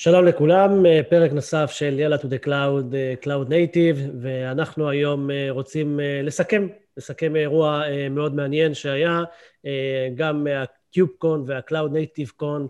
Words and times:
שלום 0.00 0.24
לכולם, 0.24 0.86
אה, 0.86 1.00
פרק 1.10 1.32
נוסף 1.32 1.70
של 1.70 1.98
יאללה 1.98 2.16
to 2.16 2.20
the 2.20 2.44
cloud, 2.44 2.94
אה, 2.94 3.14
Cloud 3.22 3.48
Native, 3.48 3.98
ואנחנו 4.20 4.88
היום 4.88 5.30
אה, 5.30 5.46
רוצים 5.50 6.00
לסכם, 6.22 6.68
לסכם 6.96 7.36
אירוע 7.36 7.82
מאוד 8.10 8.34
מעניין 8.34 8.74
שהיה, 8.74 9.20
גם 10.14 10.44
מה-CubeCon 10.44 11.38
וה-Cloud 11.46 11.90
Native 11.90 12.42
Con, 12.42 12.68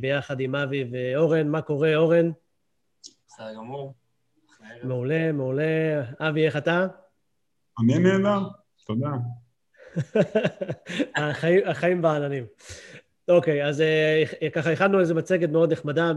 ביחד 0.00 0.40
עם 0.40 0.54
אבי 0.54 0.84
ואורן. 0.92 1.48
מה 1.48 1.62
קורה, 1.62 1.96
אורן? 1.96 2.30
בסדר 3.28 3.54
גמור. 3.54 3.94
מעולה, 4.82 5.32
מעולה. 5.32 6.02
אבי, 6.18 6.46
איך 6.46 6.56
אתה? 6.56 6.86
אני 7.80 7.98
נהדר, 7.98 8.40
תודה. 8.86 9.10
החיים 11.70 12.02
בעננים. 12.02 12.44
אוקיי, 13.28 13.64
אז 13.64 13.80
אה, 13.80 14.50
ככה 14.52 14.72
הכנו 14.72 15.00
איזו 15.00 15.14
מצגת 15.14 15.48
מאוד 15.48 15.72
נחמדה, 15.72 16.12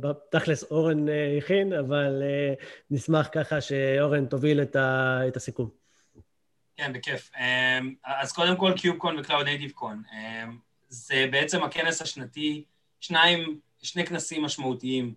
בתכלס 0.00 0.64
אורן 0.70 1.08
אה, 1.08 1.38
הכין, 1.38 1.72
אבל 1.72 2.22
אה, 2.22 2.54
נשמח 2.90 3.28
ככה 3.32 3.60
שאורן 3.60 4.26
תוביל 4.26 4.62
את, 4.62 5.36
הסיכום. 5.36 5.70
כן, 6.76 6.92
בכיף. 6.92 7.30
אז 8.04 8.32
קודם 8.32 8.56
כל 8.56 8.72
KubeCon 8.76 9.18
ו 9.18 9.23
Cloud 9.23 9.46
Native 9.46 9.70
Con. 9.70 10.02
זה 10.88 11.26
בעצם 11.30 11.62
הכנס 11.62 12.02
השנתי, 12.02 12.64
שניים, 13.00 13.60
שני 13.82 14.06
כנסים 14.06 14.42
משמעותיים 14.42 15.14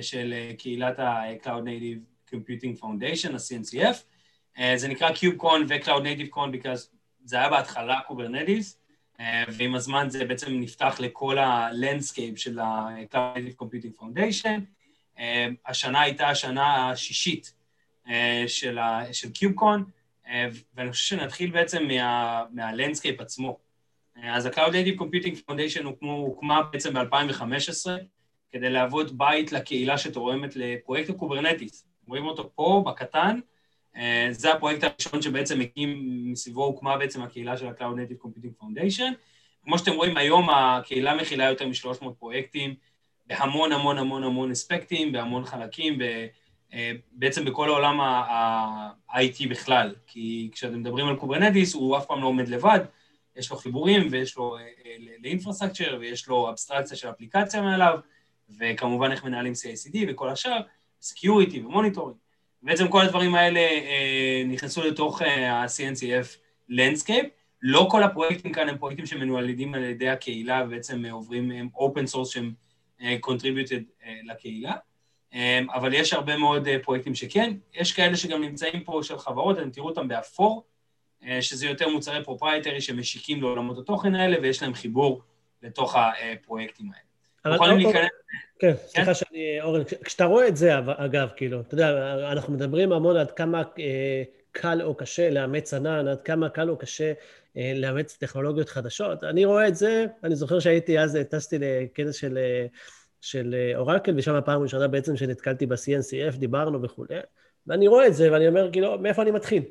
של 0.00 0.34
קהילת 0.58 0.98
ה-Cloud 0.98 1.46
Native 1.46 2.30
Computing 2.34 2.80
Foundation, 2.80 3.32
ה-CNCF. 3.34 3.96
זה 4.76 4.88
נקרא 4.88 5.12
KubeCon 5.12 5.66
ו-Cloud 5.68 6.02
Native 6.02 6.36
Con, 6.36 6.50
בגלל 6.52 6.74
זה 7.24 7.36
היה 7.36 7.48
בהתחלה 7.48 8.00
Kubernetes, 8.06 8.78
אה, 8.78 8.85
ועם 9.48 9.74
הזמן 9.74 10.10
זה 10.10 10.24
בעצם 10.24 10.52
נפתח 10.52 10.96
לכל 11.00 11.38
ה 11.38 11.48
landscape 11.48 12.38
של 12.38 12.58
ה-Cloud 12.58 13.62
Computing 13.62 14.02
Foundation. 14.02 14.60
אה, 15.18 15.48
השנה 15.66 16.00
הייתה 16.00 16.28
השנה 16.28 16.90
השישית 16.90 17.54
אה, 18.08 18.44
של, 18.46 18.78
של 19.12 19.30
KubeCon, 19.30 19.84
ואני 20.74 20.92
חושב 20.92 21.16
שנתחיל 21.16 21.50
בעצם 21.50 21.88
מה, 21.88 22.44
מה 22.50 22.63
landscape 22.63 23.20
עצמו. 23.20 23.58
אז 24.22 24.46
ה-Cloud 24.46 24.70
Native 24.70 25.00
Computing 25.00 25.50
Foundation 25.50 25.84
הוקמו, 25.84 26.12
הוקמה 26.12 26.62
בעצם 26.62 26.94
ב-2015 26.94 27.86
כדי 28.50 28.70
להוות 28.70 29.12
בית 29.12 29.52
לקהילה 29.52 29.98
שתורמת 29.98 30.56
לפרויקט 30.56 31.10
ה 31.10 31.16
Kubernetes. 31.16 31.86
רואים 32.08 32.24
אותו 32.24 32.50
פה, 32.54 32.84
בקטן, 32.86 33.36
אה, 33.36 33.40
זה 34.30 34.52
הפרויקט 34.52 34.84
הראשון 34.84 35.22
שבעצם 35.22 35.60
הקים, 35.60 36.02
מסביבו 36.32 36.64
הוקמה 36.64 36.98
בעצם 36.98 37.22
הקהילה 37.22 37.56
של 37.56 37.66
ה-Cloud 37.66 37.82
Native 37.82 38.26
Computing 38.26 38.62
Foundation. 38.62 39.14
כמו 39.64 39.78
שאתם 39.78 39.92
רואים 39.92 40.16
היום, 40.16 40.50
הקהילה 40.50 41.14
מכילה 41.14 41.44
יותר 41.44 41.66
מ-300 41.66 42.10
פרויקטים, 42.18 42.74
בהמון 43.26 43.72
המון 43.72 43.98
המון 43.98 44.24
המון 44.24 44.50
אספקטים, 44.50 45.12
בהמון 45.12 45.44
חלקים, 45.44 45.98
אה, 46.72 46.92
בעצם 47.12 47.44
בכל 47.44 47.68
העולם 47.68 48.00
ה-IT 48.00 49.48
בכלל. 49.50 49.94
כי 50.06 50.50
כשאתם 50.52 50.80
מדברים 50.80 51.06
על 51.06 51.16
Kubernetes, 51.16 51.74
הוא 51.74 51.96
אף 51.96 52.06
פעם 52.06 52.22
לא 52.22 52.26
עומד 52.26 52.48
לבד, 52.48 52.80
יש 53.36 53.50
לו 53.50 53.56
חיבורים 53.56 54.08
ויש 54.10 54.36
לו 54.36 54.56
אה, 54.58 54.62
ל 55.22 55.27
infrastructure 55.27 55.96
ויש 56.00 56.28
לו 56.28 56.50
אבסטרקציה 56.50 56.96
של 56.96 57.10
אפליקציה 57.10 57.62
מעליו, 57.62 57.98
וכמובן 58.58 59.12
איך 59.12 59.24
מנהלים 59.24 59.52
CICD 59.52 59.96
וכל 60.08 60.28
השאר, 60.28 60.60
security 61.00 61.60
ו 61.60 61.65
monitoring. 61.65 62.25
בעצם 62.62 62.88
כל 62.88 63.00
הדברים 63.00 63.34
האלה 63.34 63.60
אה, 63.60 64.42
נכנסו 64.46 64.82
לתוך 64.82 65.22
אה, 65.22 65.52
ה-CNCF 65.52 66.36
Landscape. 66.70 67.28
לא 67.62 67.88
כל 67.90 68.02
הפרויקטים 68.02 68.52
כאן 68.52 68.68
הם 68.68 68.78
פרויקטים 68.78 69.06
שמנוהלים 69.06 69.74
על 69.74 69.84
ידי 69.84 70.08
הקהילה 70.08 70.62
ובעצם 70.66 71.04
אה, 71.04 71.12
עוברים, 71.12 71.50
הם 71.50 71.68
open 71.74 72.14
source 72.14 72.32
שהם 72.32 72.54
contributed 73.00 73.82
לקהילה, 74.24 74.72
אבל 75.74 75.94
יש 75.94 76.12
הרבה 76.12 76.36
מאוד 76.36 76.68
פרויקטים 76.82 77.14
שכן. 77.14 77.54
יש 77.74 77.92
כאלה 77.92 78.16
שגם 78.16 78.42
נמצאים 78.42 78.84
פה 78.84 79.00
של 79.02 79.18
חברות, 79.18 79.58
אתם 79.58 79.70
תראו 79.70 79.88
אותם 79.88 80.08
באפור, 80.08 80.64
שזה 81.40 81.66
יותר 81.66 81.88
מוצרי 81.88 82.24
proprietary 82.24 82.80
שמשיקים 82.80 83.40
לעולמות 83.40 83.78
התוכן 83.78 84.14
האלה 84.14 84.36
ויש 84.42 84.62
להם 84.62 84.74
חיבור 84.74 85.22
לתוך 85.62 85.96
הפרויקטים 85.96 86.90
האלה. 86.92 87.05
יכולים 87.54 87.78
להיכנס... 87.78 88.10
כן, 88.58 88.72
סליחה 88.86 89.06
כן? 89.06 89.14
שאני, 89.14 89.60
אורן, 89.62 89.82
כשאתה 90.04 90.24
רואה 90.24 90.48
את 90.48 90.56
זה, 90.56 90.78
אגב, 90.78 91.28
כאילו, 91.36 91.60
אתה 91.60 91.74
יודע, 91.74 92.14
אנחנו 92.32 92.52
מדברים 92.52 92.92
המון 92.92 93.16
עד 93.16 93.30
כמה 93.30 93.62
אה, 93.78 94.22
קל 94.52 94.82
או 94.82 94.94
קשה 94.94 95.30
לאמץ 95.30 95.74
ענן, 95.74 96.08
עד 96.08 96.22
כמה 96.22 96.48
קל 96.48 96.70
או 96.70 96.76
קשה 96.76 97.12
אה, 97.56 97.72
לאמץ 97.74 98.16
טכנולוגיות 98.16 98.68
חדשות. 98.68 99.24
אני 99.24 99.44
רואה 99.44 99.68
את 99.68 99.76
זה, 99.76 100.06
אני 100.24 100.36
זוכר 100.36 100.60
שהייתי 100.60 100.98
אז, 100.98 101.18
טסתי 101.30 101.56
לכנס 101.60 102.14
של, 102.14 102.38
אה, 102.38 102.66
של 103.20 103.54
Oracle, 103.76 104.18
ושם 104.18 104.34
הפעם 104.34 104.60
הראשונה 104.60 104.88
בעצם 104.88 105.16
שנתקלתי 105.16 105.66
ב-CNCF, 105.66 106.36
דיברנו 106.36 106.82
וכולי, 106.82 107.14
ואני 107.66 107.88
רואה 107.88 108.06
את 108.06 108.14
זה, 108.14 108.32
ואני 108.32 108.48
אומר, 108.48 108.72
כאילו, 108.72 108.98
מאיפה 108.98 109.22
אני 109.22 109.30
מתחיל? 109.30 109.62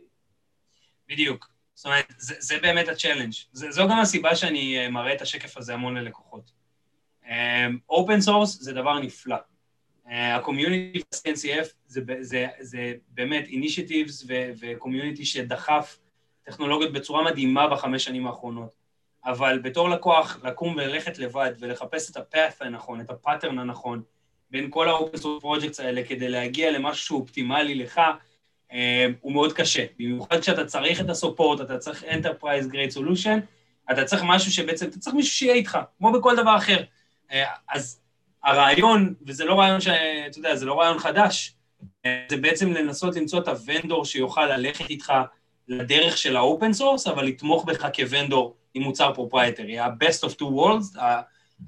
בדיוק. 1.09 1.49
זאת 1.73 1.85
אומרת, 1.85 2.13
זה, 2.17 2.35
זה 2.39 2.55
באמת 2.61 2.87
ה 2.87 2.91
challenge. 2.91 3.33
זו 3.53 3.87
גם 3.87 3.99
הסיבה 3.99 4.35
שאני 4.35 4.87
מראה 4.87 5.13
את 5.13 5.21
השקף 5.21 5.57
הזה 5.57 5.73
המון 5.73 5.97
ללקוחות. 5.97 6.51
open 7.89 8.17
אמ, 8.17 8.21
source 8.21 8.61
זה 8.61 8.73
דבר 8.73 8.99
נפלא. 8.99 9.35
ה 10.07 10.16
community 10.16 10.99
אה, 10.99 11.01
ב-CNCF 11.01 11.67
זה, 11.87 12.01
זה, 12.19 12.47
זה 12.59 12.93
באמת 13.07 13.47
initiatives 13.47 14.27
ו 14.59 14.66
community 14.66 15.25
שדחף 15.25 15.97
טכנולוגיות 16.43 16.93
בצורה 16.93 17.23
מדהימה 17.23 17.67
בחמש 17.67 18.03
שנים 18.03 18.27
האחרונות. 18.27 18.75
אבל 19.25 19.59
בתור 19.59 19.89
לקוח, 19.89 20.39
לקום 20.43 20.75
וללכת 20.75 21.17
לבד 21.17 21.51
ולחפש 21.59 22.11
את 22.11 22.17
ה 22.17 22.26
path 22.26 22.61
הנכון, 22.61 23.01
את 23.01 23.09
ה 23.09 23.15
pattern 23.15 23.59
הנכון, 23.59 24.01
בין 24.51 24.67
כל 24.69 24.89
ה-open 24.89 25.17
source 25.17 25.43
projects 25.43 25.83
האלה 25.83 26.03
כדי 26.03 26.29
להגיע 26.29 26.71
למשהו 26.71 27.05
שהוא 27.05 27.21
אופטימלי 27.21 27.75
לך, 27.75 28.01
אה, 28.69 28.73
הוא 29.21 29.33
מאוד 29.33 29.53
קשה. 29.53 29.85
במיוחד 29.99 30.39
כשאתה 30.39 30.65
צריך 30.65 31.01
את 31.01 31.09
ה 31.09 31.15
support, 31.15 31.61
אתה 31.61 31.77
צריך 31.77 32.03
Enterprise 32.03 32.71
Grade 32.71 32.97
Solution, 32.97 33.39
אתה 33.91 34.05
צריך 34.05 34.23
משהו 34.25 34.51
שבעצם, 34.51 34.87
אתה 34.87 34.99
צריך 34.99 35.15
מישהו 35.15 35.33
שיהיה 35.33 35.53
איתך, 35.53 35.77
כמו 35.97 36.11
בכל 36.11 36.35
דבר 36.35 36.57
אחר. 36.57 36.83
אה, 37.31 37.45
אז 37.69 38.01
הרעיון, 38.43 39.13
וזה 39.27 39.45
לא 39.45 39.59
רעיון 39.59 39.81
ש... 39.81 39.87
אתה 40.27 40.39
יודע, 40.39 40.55
זה 40.55 40.65
לא 40.65 40.79
רעיון 40.79 40.99
חדש, 40.99 41.55
אה, 42.05 42.25
זה 42.29 42.37
בעצם 42.37 42.71
לנסות 42.71 43.15
למצוא 43.15 43.39
את 43.39 43.47
ה 43.47 43.55
vendor 43.55 44.05
שיוכל 44.05 44.45
ללכת 44.45 44.89
איתך 44.89 45.13
לדרך 45.67 46.17
של 46.17 46.35
ה 46.35 46.43
open 46.43 46.73
source, 46.73 47.07
אבל 47.07 47.25
לתמוך 47.25 47.65
בך 47.65 47.87
כ 47.95 48.10
vendor 48.10 48.55
עם 48.73 48.83
מוצר 48.83 49.13
proprietary. 49.13 49.79
ה-best 49.79 50.27
of 50.27 50.33
two 50.33 50.45
worlds, 50.45 50.99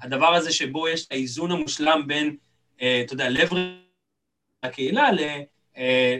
הדבר 0.02 0.34
הזה 0.34 0.52
שבו 0.52 0.88
יש 0.88 1.06
את 1.06 1.12
האיזון 1.12 1.50
המושלם 1.50 2.02
בין, 2.06 2.36
אה, 2.82 3.02
אתה 3.04 3.12
יודע, 3.12 3.28
לב 3.28 3.50
לקהילה 4.64 5.08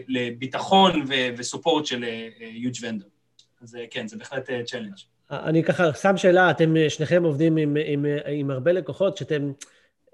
לביטחון 0.07 1.05
ו 1.37 1.43
support 1.43 1.85
של 1.85 2.05
huge 2.63 2.77
vendor. 2.77 3.09
אז 3.61 3.77
כן, 3.91 4.07
זה 4.07 4.17
בהחלט 4.17 4.49
challenge. 4.65 4.97
אני 5.31 5.63
ככה 5.63 5.93
שם 5.93 6.17
שאלה, 6.17 6.51
אתם 6.51 6.75
שניכם 6.89 7.23
עובדים 7.23 7.57
עם, 7.57 7.77
עם, 7.85 8.05
עם 8.25 8.51
הרבה 8.51 8.71
לקוחות, 8.71 9.17
שאתם 9.17 9.51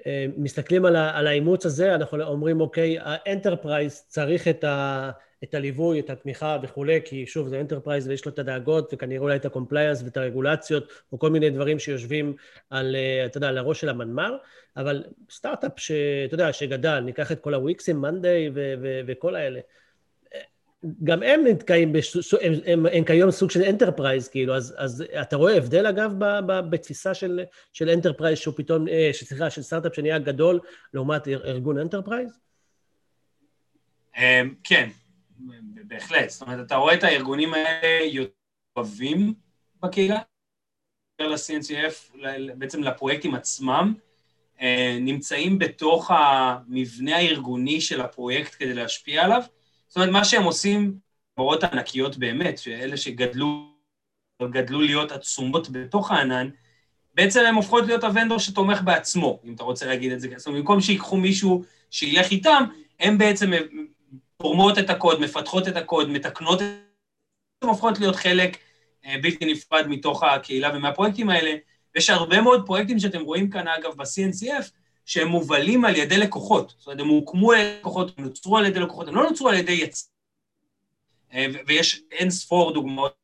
אה, 0.07 0.25
מסתכלים 0.37 0.85
על, 0.85 0.95
ה, 0.95 1.17
על 1.17 1.27
האימוץ 1.27 1.65
הזה, 1.65 1.95
אנחנו 1.95 2.23
אומרים, 2.23 2.61
אוקיי, 2.61 2.97
ה 2.99 3.09
enterprise 3.09 4.05
צריך 4.07 4.47
את, 4.47 4.63
ה, 4.63 5.11
את 5.43 5.53
הליווי, 5.53 5.99
את 5.99 6.09
התמיכה 6.09 6.57
וכולי, 6.63 7.01
כי 7.05 7.25
שוב, 7.25 7.47
זה 7.47 7.61
enterprise 7.61 8.07
ויש 8.07 8.25
לו 8.25 8.31
את 8.31 8.39
הדאגות, 8.39 8.93
וכנראה 8.93 9.21
אולי 9.21 9.35
את 9.35 9.45
ה 9.45 9.50
compliance 9.50 10.01
ואת 10.03 10.17
הרגולציות, 10.17 10.91
או 11.11 11.19
כל 11.19 11.29
מיני 11.29 11.49
דברים 11.49 11.79
שיושבים 11.79 12.35
על, 12.69 12.95
אה, 12.95 13.25
אתה 13.25 13.37
יודע, 13.37 13.47
על 13.47 13.57
הראש 13.57 13.81
של 13.81 13.89
המנמ"ר, 13.89 14.37
אבל 14.77 15.03
סטארט-אפ 15.31 15.71
שאתה 15.77 16.33
יודע, 16.33 16.53
שגדל, 16.53 16.99
ניקח 16.99 17.31
את 17.31 17.39
כל 17.39 17.53
הוויקסים, 17.53 18.01
monday 18.01 18.49
וכל 19.07 19.35
האלה. 19.35 19.59
גם 21.03 21.23
הם 21.23 21.47
נתקעים, 21.47 21.93
בש... 21.93 22.33
הם, 22.41 22.53
הם, 22.65 22.85
הם 22.93 23.03
כיום 23.03 23.31
סוג 23.31 23.51
של 23.51 23.63
enterprise, 23.63 24.27
כאילו, 24.27 24.55
אז, 24.55 24.75
אז 24.77 25.03
אתה 25.21 25.35
רואה 25.35 25.57
הבדל 25.57 25.85
אגב 25.87 26.11
ב, 26.17 26.25
ב, 26.47 26.69
בתפיסה 26.69 27.13
של, 27.13 27.39
של 27.73 27.89
enterprise 27.89 28.37
שהוא 28.37 28.53
פתאום, 28.57 28.87
אה, 28.87 29.09
סליחה, 29.13 29.49
של 29.49 29.61
סטארט-אפ 29.61 29.95
שנהיה 29.95 30.19
גדול 30.19 30.59
לעומת 30.93 31.27
ארגון 31.27 31.77
enterprise? 31.77 32.39
אמ, 34.17 34.53
כן, 34.63 34.89
בהחלט. 35.87 36.29
זאת 36.29 36.41
אומרת, 36.41 36.65
אתה 36.65 36.75
רואה 36.75 36.93
את 36.93 37.03
הארגונים 37.03 37.53
האלה 37.53 38.05
יותר 38.05 38.31
אוהבים 38.75 39.33
בקהילה, 39.83 40.19
ל-CNCF, 41.19 42.17
בעצם 42.57 42.83
לפרויקטים 42.83 43.35
עצמם, 43.35 43.93
אה, 44.61 44.97
נמצאים 45.01 45.59
בתוך 45.59 46.11
המבנה 46.11 47.15
הארגוני 47.15 47.81
של 47.81 48.01
הפרויקט 48.01 48.55
כדי 48.59 48.73
להשפיע 48.73 49.23
עליו. 49.23 49.41
זאת 49.95 49.97
אומרת, 49.97 50.13
מה 50.13 50.25
שהם 50.25 50.43
עושים, 50.43 50.97
חברות 51.35 51.63
הענקיות 51.63 52.17
באמת, 52.17 52.57
שאלה 52.57 52.97
שגדלו 52.97 53.75
גדלו 54.43 54.81
להיות 54.81 55.11
עצומות 55.11 55.69
בתוך 55.69 56.11
הענן, 56.11 56.49
בעצם 57.13 57.39
הן 57.47 57.55
הופכות 57.55 57.85
להיות 57.85 58.03
הוונדור 58.03 58.39
שתומך 58.39 58.81
בעצמו, 58.81 59.39
אם 59.45 59.53
אתה 59.53 59.63
רוצה 59.63 59.85
להגיד 59.85 60.11
את 60.11 60.19
זה. 60.19 60.27
זאת 60.37 60.47
אומרת, 60.47 60.61
במקום 60.61 60.81
שיקחו 60.81 61.17
מישהו 61.17 61.63
שילך 61.91 62.31
איתם, 62.31 62.63
הן 62.99 63.17
בעצם 63.17 63.51
תורמות 64.37 64.77
את 64.77 64.89
הקוד, 64.89 65.21
מפתחות 65.21 65.67
את 65.67 65.77
הקוד, 65.77 66.09
מתקנות 66.09 66.61
את... 66.61 66.67
הן 67.61 67.69
הופכות 67.69 67.99
להיות 67.99 68.15
חלק 68.15 68.57
אה, 69.05 69.15
בלתי 69.21 69.45
נפרד 69.45 69.87
מתוך 69.87 70.23
הקהילה 70.23 70.71
ומהפרויקטים 70.75 71.29
האלה. 71.29 71.55
ויש 71.95 72.09
הרבה 72.09 72.41
מאוד 72.41 72.65
פרויקטים 72.65 72.99
שאתם 72.99 73.21
רואים 73.21 73.49
כאן, 73.49 73.67
אגב, 73.67 73.93
ב-CNCF, 73.95 74.71
שהם 75.05 75.27
מובלים 75.27 75.85
על 75.85 75.95
ידי 75.95 76.17
לקוחות. 76.17 76.73
זאת 76.77 76.87
אומרת, 76.87 76.99
הם 76.99 77.07
הוקמו 77.07 77.51
על 77.51 77.59
ידי 77.59 77.77
לקוחות, 77.79 78.13
הם 78.17 78.23
נוצרו 78.23 78.57
על 78.57 78.65
ידי 78.65 78.79
לקוחות, 78.79 79.07
הם 79.07 79.15
לא 79.15 79.23
נוצרו 79.23 79.49
על 79.49 79.55
ידי 79.55 79.71
יצ... 79.71 80.11
אה, 81.33 81.45
ויש 81.67 82.01
אין 82.11 82.29
ספור 82.29 82.73
דוגמאות 82.73 83.15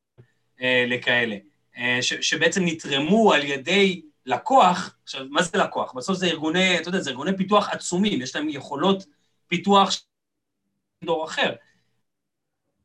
אה, 0.61 0.85
לכאלה, 0.87 1.35
אה, 1.77 1.97
ש, 2.01 2.13
שבעצם 2.13 2.61
נתרמו 2.65 3.33
על 3.33 3.43
ידי 3.43 4.01
לקוח, 4.25 4.95
עכשיו, 5.03 5.25
מה 5.29 5.43
זה 5.43 5.57
לקוח? 5.57 5.93
בסוף 5.93 6.17
זה 6.17 6.25
ארגוני, 6.25 6.79
אתה 6.79 6.89
יודע, 6.89 6.99
זה 6.99 7.09
ארגוני 7.09 7.37
פיתוח 7.37 7.69
עצומים, 7.69 8.21
יש 8.21 8.35
להם 8.35 8.49
יכולות 8.49 9.05
פיתוח 9.47 9.91
של 9.91 10.01
דור 11.03 11.25
אחר. 11.25 11.53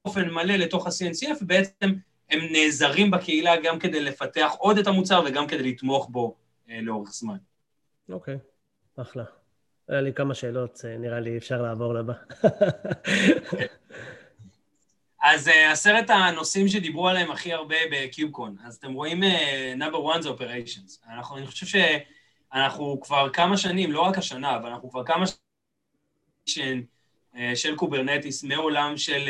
באופן 0.04 0.30
מלא 0.30 0.56
לתוך 0.56 0.86
ה-CNCF, 0.86 1.42
ובעצם 1.42 1.92
הם 2.30 2.40
נעזרים 2.52 3.10
בקהילה 3.10 3.60
גם 3.60 3.78
כדי 3.78 4.00
לפתח 4.00 4.52
עוד 4.58 4.78
את 4.78 4.86
המוצר 4.86 5.22
וגם 5.26 5.46
כדי 5.46 5.72
לתמוך 5.72 6.08
בו 6.10 6.36
אה, 6.70 6.80
לאורך 6.80 7.10
זמן. 7.12 7.36
אוקיי, 8.08 8.34
okay. 8.34 8.55
אחלה. 8.96 9.24
היה 9.88 10.00
לי 10.00 10.12
כמה 10.14 10.34
שאלות, 10.34 10.80
אה, 10.84 10.96
נראה 10.98 11.20
לי 11.20 11.38
אפשר 11.38 11.62
לעבור 11.62 11.94
לבא. 11.94 12.12
אז 15.22 15.48
uh, 15.48 15.52
עשרת 15.72 16.10
הנושאים 16.10 16.68
שדיברו 16.68 17.08
עליהם 17.08 17.30
הכי 17.30 17.52
הרבה 17.52 17.76
בקיובקון, 17.92 18.56
אז 18.64 18.76
אתם 18.76 18.92
רואים 18.92 19.22
uh, 19.22 19.26
number 19.78 20.14
one 20.14 20.20
זה 20.22 20.28
operations. 20.28 21.10
אנחנו, 21.10 21.36
אני 21.36 21.46
חושב 21.46 21.66
שאנחנו 21.66 23.00
כבר 23.00 23.28
כמה 23.32 23.56
שנים, 23.56 23.92
לא 23.92 24.00
רק 24.00 24.18
השנה, 24.18 24.56
אבל 24.56 24.68
אנחנו 24.68 24.90
כבר 24.90 25.04
כמה 25.04 25.24
שנים 26.46 26.86
של 27.54 27.76
Kubernetes 27.76 28.44
מעולם 28.44 28.96
של... 28.96 29.28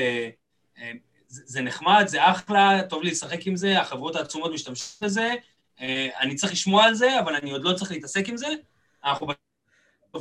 זה, 1.29 1.61
נחמד, 1.61 2.05
זה 2.07 2.31
אחלה, 2.31 2.83
טוב 2.89 3.03
לי 3.03 3.11
לשחק 3.11 3.47
עם 3.47 3.57
זה, 3.57 3.81
החברות 3.81 4.17
העצומות 4.17 4.53
משתמשות 4.53 5.03
בזה, 5.03 5.35
אני 6.21 6.35
צריך 6.35 6.53
לשמוע 6.53 6.85
על 6.85 6.95
זה, 6.95 7.21
אבל 7.21 7.35
אני 7.35 7.51
עוד 7.51 7.65
לא 7.65 7.73
צריך 7.73 7.91
להתעסק 7.91 8.29
עם 8.29 8.37
זה. 8.37 8.49
אנחנו 9.05 9.27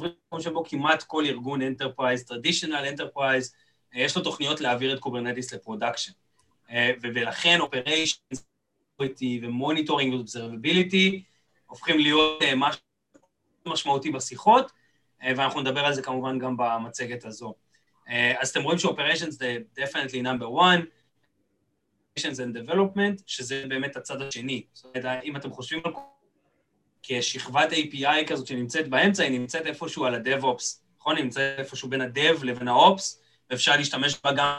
במקום 0.01 0.41
שבו 0.41 0.65
כמעט 0.65 1.03
כל 1.03 1.25
ארגון 1.25 1.61
enterprise, 1.61 2.25
traditional 2.25 2.85
enterprise, 2.89 3.55
יש 3.93 4.17
לו 4.17 4.23
תוכניות 4.23 4.61
להעביר 4.61 4.93
את 4.93 4.99
Kubernetes 4.99 5.53
ל 5.53 5.58
production. 5.58 6.11
אה, 6.69 6.91
ולכן 7.01 7.59
operation, 7.59 8.19
ו 9.41 9.48
monitoring 9.48 10.13
ו 10.13 10.21
observability 10.21 11.23
הופכים 11.65 11.99
להיות 11.99 12.41
אה, 12.41 12.53
משהו 12.55 12.81
משמעותי 13.67 14.11
בשיחות, 14.11 14.71
אה, 15.23 15.31
ואנחנו 15.37 15.61
נדבר 15.61 15.85
על 15.85 15.93
זה 15.93 16.01
כמובן 16.01 16.39
גם 16.39 16.57
במצגת 16.57 17.25
הזו. 17.25 17.53
אז 18.39 18.49
אתם 18.49 18.63
רואים 18.63 18.79
ש-Operations 18.79 19.29
זה 19.29 19.57
definitely 19.77 20.23
number 20.23 20.45
one, 20.45 20.81
Operations 22.19 22.37
and 22.37 22.69
Development, 22.69 23.23
שזה 23.25 23.65
באמת 23.69 23.95
הצד 23.95 24.21
השני. 24.21 24.63
זאת 24.73 24.85
אומרת, 24.85 25.23
אם 25.23 25.35
אתם 25.35 25.51
חושבים 25.51 25.81
על 25.85 25.91
כשכבת 27.07 27.71
API 27.71 28.27
כזאת 28.27 28.47
שנמצאת 28.47 28.87
באמצע, 28.87 29.23
היא 29.23 29.39
נמצאת 29.39 29.65
איפשהו 29.65 30.05
על 30.05 30.15
ה-DevOps, 30.15 30.63
נכון? 30.99 31.15
היא 31.15 31.23
נמצאת 31.23 31.59
איפשהו 31.59 31.89
בין 31.89 32.01
ה-Dev 32.01 32.43
לבין 32.43 32.67
ה-Ops, 32.67 33.17
ואפשר 33.49 33.75
להשתמש 33.77 34.21
בה 34.23 34.31
גם 34.31 34.53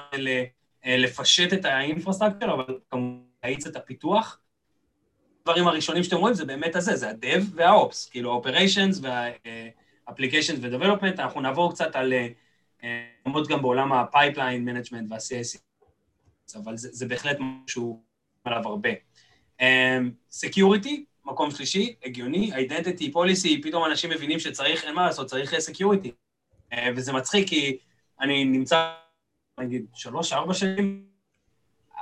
אה, 0.86 0.96
לפשט 0.96 1.52
את 1.52 1.64
האינפרסטרקצ'ר, 1.64 2.54
אבל 2.54 2.78
כמובן 2.90 3.18
להאיץ 3.44 3.66
את 3.66 3.76
הפיתוח. 3.76 4.40
הדברים 5.40 5.68
הראשונים 5.68 6.02
שאתם 6.02 6.16
רואים 6.16 6.34
זה 6.34 6.44
באמת 6.44 6.76
הזה, 6.76 6.96
זה 6.96 7.10
ה-Dev 7.10 7.42
וה-Ops, 7.54 8.10
כאילו 8.10 8.34
ה-Operations 8.34 9.02
וה-Applications 9.02 10.58
ו-Development, 10.60 11.20
אנחנו 11.20 11.40
נעבור 11.40 11.72
קצת 11.72 11.96
על 11.96 12.12
עמוד 13.26 13.50
אה, 13.50 13.56
גם 13.56 13.62
בעולם 13.62 13.92
ה-Pipeline 13.92 14.68
Management 14.68 15.04
וה-CIC, 15.08 15.58
אבל 16.56 16.76
זה, 16.76 16.88
זה 16.92 17.06
בהחלט 17.06 17.36
משהו 17.40 18.02
עליו 18.44 18.68
הרבה. 18.68 18.90
אה, 19.60 19.98
Security, 20.32 21.00
מקום 21.26 21.50
שלישי, 21.50 21.94
הגיוני, 22.04 22.52
Identity, 22.54 23.12
Policy, 23.14 23.62
פתאום 23.62 23.84
אנשים 23.84 24.10
מבינים 24.10 24.38
שצריך, 24.38 24.84
אין 24.84 24.94
מה 24.94 25.06
לעשות, 25.06 25.26
צריך 25.26 25.54
Security. 25.54 26.08
וזה 26.96 27.12
מצחיק 27.12 27.48
כי 27.48 27.78
אני 28.20 28.44
נמצא, 28.44 28.92
נגיד, 29.60 29.86
שלוש, 29.94 30.32
ארבע 30.32 30.54
שנים, 30.54 31.06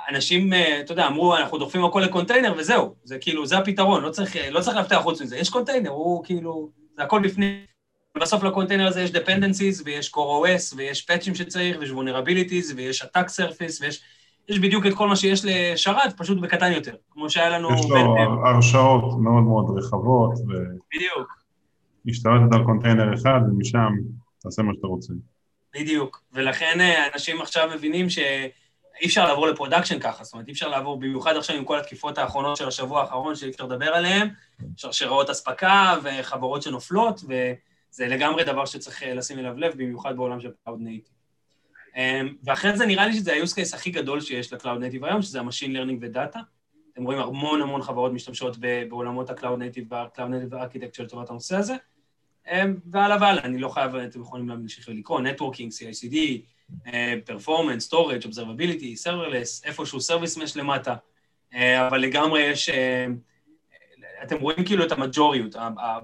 אנשים, 0.09 0.53
אה, 0.53 0.79
אתה 0.79 0.91
יודע, 0.91 1.07
אמרו, 1.07 1.37
אנחנו 1.37 1.57
דוחפים 1.57 1.85
הכל 1.85 1.99
לקונטיינר 1.99 2.53
וזהו, 2.57 2.95
זה 3.03 3.17
כאילו, 3.17 3.45
זה 3.45 3.57
הפתרון, 3.57 4.03
לא 4.03 4.09
צריך, 4.09 4.35
לא 4.49 4.61
צריך 4.61 4.77
להפתח 4.77 4.99
חוץ 5.03 5.21
מזה, 5.21 5.37
יש 5.37 5.49
קונטיינר, 5.49 5.89
הוא 5.89 6.25
כאילו, 6.25 6.69
זה 6.97 7.03
הכל 7.03 7.21
בפנים. 7.23 7.65
בסוף 8.17 8.43
לקונטיינר 8.43 8.87
הזה 8.87 9.01
יש 9.01 9.11
dependencies 9.11 9.81
ויש 9.85 10.11
core 10.11 10.45
OS 10.45 10.75
ויש 10.75 11.01
פאצ'ים 11.01 11.35
שצריך 11.35 11.77
ויש 11.79 11.89
vulnerabilities 11.89 12.73
ויש 12.75 13.01
attack 13.01 13.27
surface 13.27 13.81
ויש 13.81 14.01
יש 14.49 14.59
בדיוק 14.59 14.85
את 14.85 14.93
כל 14.93 15.07
מה 15.07 15.15
שיש 15.15 15.45
לשרת, 15.45 16.17
פשוט 16.17 16.41
בקטן 16.41 16.71
יותר, 16.71 16.95
כמו 17.11 17.29
שהיה 17.29 17.49
לנו... 17.49 17.73
יש 17.73 17.85
לו 17.89 17.97
הרשאות 18.45 19.03
מאוד 19.19 19.43
מאוד 19.43 19.77
רחבות. 19.77 20.31
ו... 20.31 20.51
בדיוק. 20.95 21.45
השתלטת 22.07 22.53
על 22.53 22.63
קונטיינר 22.63 23.13
אחד 23.13 23.39
ומשם 23.49 23.93
תעשה 24.41 24.61
מה 24.61 24.71
שאתה 24.75 24.87
רוצה. 24.87 25.13
בדיוק, 25.73 26.23
ולכן 26.33 26.81
אה, 26.81 27.07
אנשים 27.13 27.41
עכשיו 27.41 27.69
מבינים 27.75 28.09
שאי 28.09 29.05
אפשר 29.05 29.27
לעבור 29.27 29.47
ל 29.47 29.52
production 29.52 29.99
ככה, 29.99 30.23
זאת 30.23 30.33
אומרת, 30.33 30.47
אי 30.47 30.53
אפשר 30.53 30.67
לעבור, 30.67 30.99
במיוחד 30.99 31.35
עכשיו 31.35 31.55
עם 31.55 31.65
כל 31.65 31.79
התקיפות 31.79 32.17
האחרונות 32.17 32.57
של 32.57 32.67
השבוע 32.67 33.01
האחרון 33.01 33.35
שאי 33.35 33.49
אפשר 33.49 33.65
לדבר 33.65 33.89
עליהן, 33.89 34.29
שרשראות 34.77 35.29
אספקה 35.29 35.95
וחברות 36.03 36.61
שנופלות, 36.61 37.21
וזה 37.23 38.07
לגמרי 38.07 38.43
דבר 38.43 38.65
שצריך 38.65 39.03
אה, 39.03 39.13
לשים 39.13 39.39
אליו 39.39 39.57
לב, 39.57 39.73
במיוחד 39.77 40.15
בעולם 40.15 40.39
של 40.39 40.49
Cloud 40.67 40.71
Native. 40.71 41.14
אמ, 41.95 42.35
ואחרי 42.43 42.77
זה 42.77 42.85
נראה 42.85 43.07
לי 43.07 43.13
שזה 43.13 43.33
ה-use 43.33 43.53
case 43.53 43.75
הכי 43.75 43.91
גדול 43.91 44.21
שיש 44.21 44.53
ל-Cloud 44.53 44.65
Native 44.65 45.05
היום, 45.05 45.21
שזה 45.21 45.39
ה-Machine 45.39 45.69
Learning 45.69 45.97
ודאטה. 46.01 46.39
אתם 46.93 47.03
רואים 47.03 47.19
המון 47.19 47.61
המון 47.61 47.81
חברות 47.81 48.11
משתמשות 48.11 48.57
בעולמות 48.89 49.29
ה-Cloud 49.29 49.43
Native 49.59 49.85
וה-Cloud 49.89 50.19
Native 50.19 50.53
Architecture 50.53 51.03
לטובת 51.03 51.29
הנושא 51.29 51.55
הזה. 51.55 51.75
והלאה 52.91 53.17
והלאה, 53.21 53.43
אני 53.43 53.57
לא 53.57 53.69
חייב, 53.69 53.95
אתם 53.95 54.21
יכולים 54.21 54.49
להמשיך 54.49 54.87
ולקרוא, 54.87 55.21
Networking, 55.21 55.69
CICD, 55.71 56.15
Performance, 57.27 57.89
Storage, 57.89 58.25
Observability, 58.25 59.07
Serverless, 59.07 59.65
איפשהו 59.65 59.99
Service 59.99 60.37
Mesh 60.37 60.51
למטה, 60.55 60.95
אבל 61.53 61.99
לגמרי 61.99 62.41
יש, 62.41 62.69
אתם 64.23 64.39
רואים 64.39 64.65
כאילו 64.65 64.85
את 64.85 64.91
ה 64.91 64.97
majority, 64.97 65.55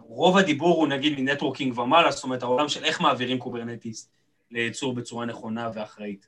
רוב 0.03 0.37
הדיבור 0.37 0.77
הוא 0.77 0.87
נגיד 0.87 1.19
מ 1.19 1.25
networking 1.25 1.79
ומעלה, 1.79 2.11
זאת 2.11 2.23
אומרת 2.23 2.43
העולם 2.43 2.69
של 2.69 2.83
איך 2.83 3.01
מעבירים 3.01 3.37
Kubernetes 3.39 4.09
לייצור 4.51 4.93
בצורה 4.93 5.25
נכונה 5.25 5.69
ואחראית. 5.73 6.27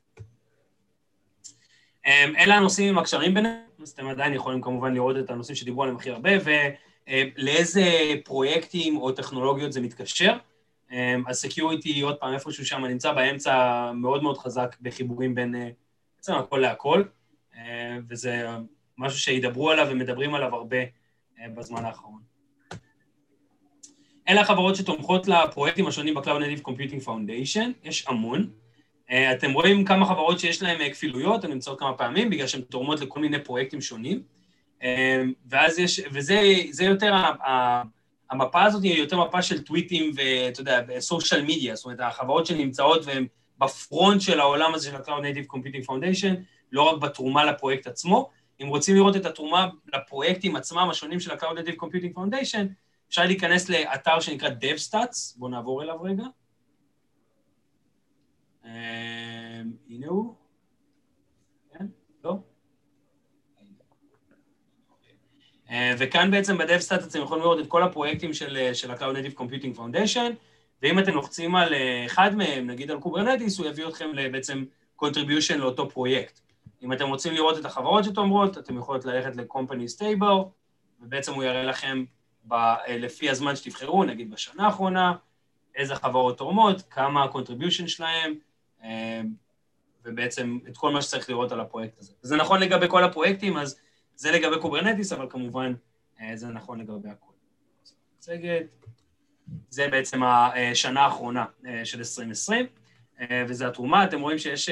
אלה 2.05 2.55
הנושאים 2.55 2.89
עם 2.89 2.97
הקשרים 2.97 3.33
ביניהם, 3.33 3.61
אז 3.81 3.89
אתם 3.89 4.07
עדיין 4.07 4.33
יכולים 4.33 4.61
כמובן 4.61 4.93
לראות 4.93 5.17
את 5.17 5.29
הנושאים 5.29 5.55
שדיברו 5.55 5.83
עליהם 5.83 5.97
הכי 5.97 6.09
הרבה, 6.09 6.31
ו... 6.45 6.49
אה, 7.07 7.23
לאיזה 7.37 7.83
פרויקטים 8.25 8.97
או 8.97 9.11
טכנולוגיות 9.11 9.73
זה 9.73 9.81
מתקשר. 9.81 10.37
אה, 10.91 11.15
אז 11.27 11.35
security, 11.35 12.01
עוד 12.01 12.15
פעם, 12.17 12.33
איפשהו 12.33 12.65
שם 12.65 12.86
נמצא 12.86 13.13
באמצע 13.13 13.91
מאוד 13.95 14.24
מאוד 14.24 14.38
חזק 14.38 14.75
בחיבורים 14.81 15.36
בין 15.36 15.55
אה, 15.55 15.69
בעצם 16.17 16.33
הכל 16.33 16.57
להכל, 16.57 17.03
וזה 18.09 18.48
משהו 18.98 19.19
שידברו 19.19 19.71
עליו 19.71 19.88
ומדברים 19.89 20.36
עליו 20.36 20.55
הרבה 20.55 20.77
בזמן 21.55 21.86
האחרון. 21.86 22.21
אלה 24.33 24.41
החברות 24.41 24.75
שתומכות 24.75 25.27
לפרויקטים 25.27 25.87
השונים 25.87 26.13
ב-Cloud 26.13 26.25
Native 26.25 26.67
Computing 26.67 27.05
Foundation, 27.05 27.67
יש 27.83 28.07
המון. 28.07 28.49
אתם 29.11 29.53
רואים 29.53 29.85
כמה 29.85 30.05
חברות 30.05 30.39
שיש 30.39 30.61
להן 30.61 30.89
כפילויות, 30.89 31.43
הן 31.43 31.51
נמצאות 31.51 31.79
כמה 31.79 31.93
פעמים, 31.93 32.29
בגלל 32.29 32.47
שהן 32.47 32.61
תורמות 32.61 33.01
לכל 33.01 33.19
מיני 33.19 33.43
פרויקטים 33.43 33.81
שונים. 33.81 34.21
אמ, 34.81 35.33
ואז 35.49 35.79
יש, 35.79 36.01
וזה 36.11 36.83
יותר, 36.83 37.13
המפה 38.31 38.63
הזאת 38.63 38.83
היא 38.83 38.97
יותר 38.97 39.23
מפה 39.23 39.41
של 39.41 39.63
טוויטים 39.63 40.11
ואתה 40.15 40.61
יודע, 40.61 40.81
סושיאל 40.99 41.41
מדיה, 41.41 41.75
זאת 41.75 41.85
אומרת, 41.85 41.99
החברות 41.99 42.45
שנמצאות 42.45 43.05
והן 43.05 43.25
בפרונט 43.57 44.21
של 44.21 44.39
העולם 44.39 44.73
הזה 44.73 44.89
של 44.89 44.95
ה-Cloud 44.95 45.21
Native 45.21 45.55
Computing 45.55 45.85
Foundation, 45.85 46.33
לא 46.71 46.81
רק 46.81 47.01
בתרומה 47.01 47.45
לפרויקט 47.45 47.87
עצמו. 47.87 48.29
אם 48.61 48.67
רוצים 48.67 48.95
לראות 48.95 49.15
את 49.15 49.25
התרומה 49.25 49.67
לפרויקטים 49.93 50.55
עצמם 50.55 50.87
השונים 50.91 51.19
של 51.19 51.31
ה-Cloud 51.31 51.57
Native 51.57 51.83
Computing 51.83 52.17
Foundation, 52.17 52.65
אפשר 53.13 53.25
להיכנס 53.25 53.70
לאתר 53.70 54.20
שנקרא 54.20 54.50
DevStats, 54.50 55.38
בואו 55.38 55.51
נעבור 55.51 55.84
אליו 55.84 56.01
רגע. 56.01 56.24
אמ, 58.65 58.72
הנה 59.89 60.08
הוא. 60.08 60.36
אה, 65.70 65.93
וכאן 65.98 66.32
בעצם 66.32 66.58
ב-DevStats 66.57 67.07
אתם 67.10 67.22
יכולים 67.22 67.43
לראות 67.43 67.60
את 67.60 67.67
כל 67.67 67.84
הפרויקטים 67.84 68.34
של, 68.34 68.58
אה, 68.58 68.74
של 68.74 68.91
ה-Cloud 68.91 69.15
Native 69.15 69.39
Computing 69.39 69.77
Foundation, 69.77 70.34
ואם 70.82 71.00
אתם 71.00 71.13
לוחצים 71.13 71.55
על 71.55 71.74
אה, 71.74 72.05
אחד 72.05 72.36
מהם, 72.36 72.67
נגיד 72.67 72.91
על 72.91 73.00
Kubernetes, 73.00 73.60
הוא 73.60 73.67
יביא 73.67 73.88
אתכם 73.88 74.12
בעצם 74.32 74.65
contribution 75.03 75.55
לאותו 75.55 75.89
פרויקט. 75.89 76.39
אם 76.84 76.93
אתם 76.93 77.08
רוצים 77.08 77.34
לראות 77.34 77.58
את 77.58 77.65
החברות 77.65 78.03
שתורמות, 78.03 78.57
אתם 78.58 78.77
יכולים 78.77 79.01
ללכת 79.05 79.36
ל-Company 79.36 79.98
Stable, 79.98 80.43
ובעצם 81.01 81.34
הוא 81.34 81.43
יראה 81.43 81.63
לכם 81.63 82.03
ב, 82.47 82.53
לפי 82.89 83.29
הזמן 83.29 83.55
שתבחרו, 83.55 84.03
נגיד 84.03 84.31
בשנה 84.31 84.65
האחרונה, 84.65 85.13
איזה 85.75 85.95
חברות 85.95 86.38
תורמות, 86.38 86.81
כמה 86.89 87.23
ה-contribution 87.23 87.88
שלהם, 87.88 88.33
ובעצם 90.05 90.59
את 90.67 90.77
כל 90.77 90.91
מה 90.91 91.01
שצריך 91.01 91.29
לראות 91.29 91.51
על 91.51 91.59
הפרויקט 91.59 92.00
הזה. 92.00 92.13
זה 92.21 92.35
נכון 92.35 92.59
לגבי 92.59 92.85
כל 92.89 93.03
הפרויקטים, 93.03 93.57
אז 93.57 93.79
זה 94.15 94.31
לגבי 94.31 94.59
Kubernetes, 94.62 95.12
אבל 95.12 95.29
כמובן 95.29 95.73
אה, 96.21 96.35
זה 96.35 96.47
נכון 96.47 96.79
לגבי 96.79 97.09
הכול. 97.09 97.33
זה 99.69 99.88
בעצם 99.88 100.23
השנה 100.23 101.01
האחרונה 101.01 101.45
של 101.83 101.97
2020, 101.97 102.65
וזו 103.47 103.65
התרומה. 103.65 104.03
אתם 104.03 104.21
רואים 104.21 104.38
שיש, 104.38 104.69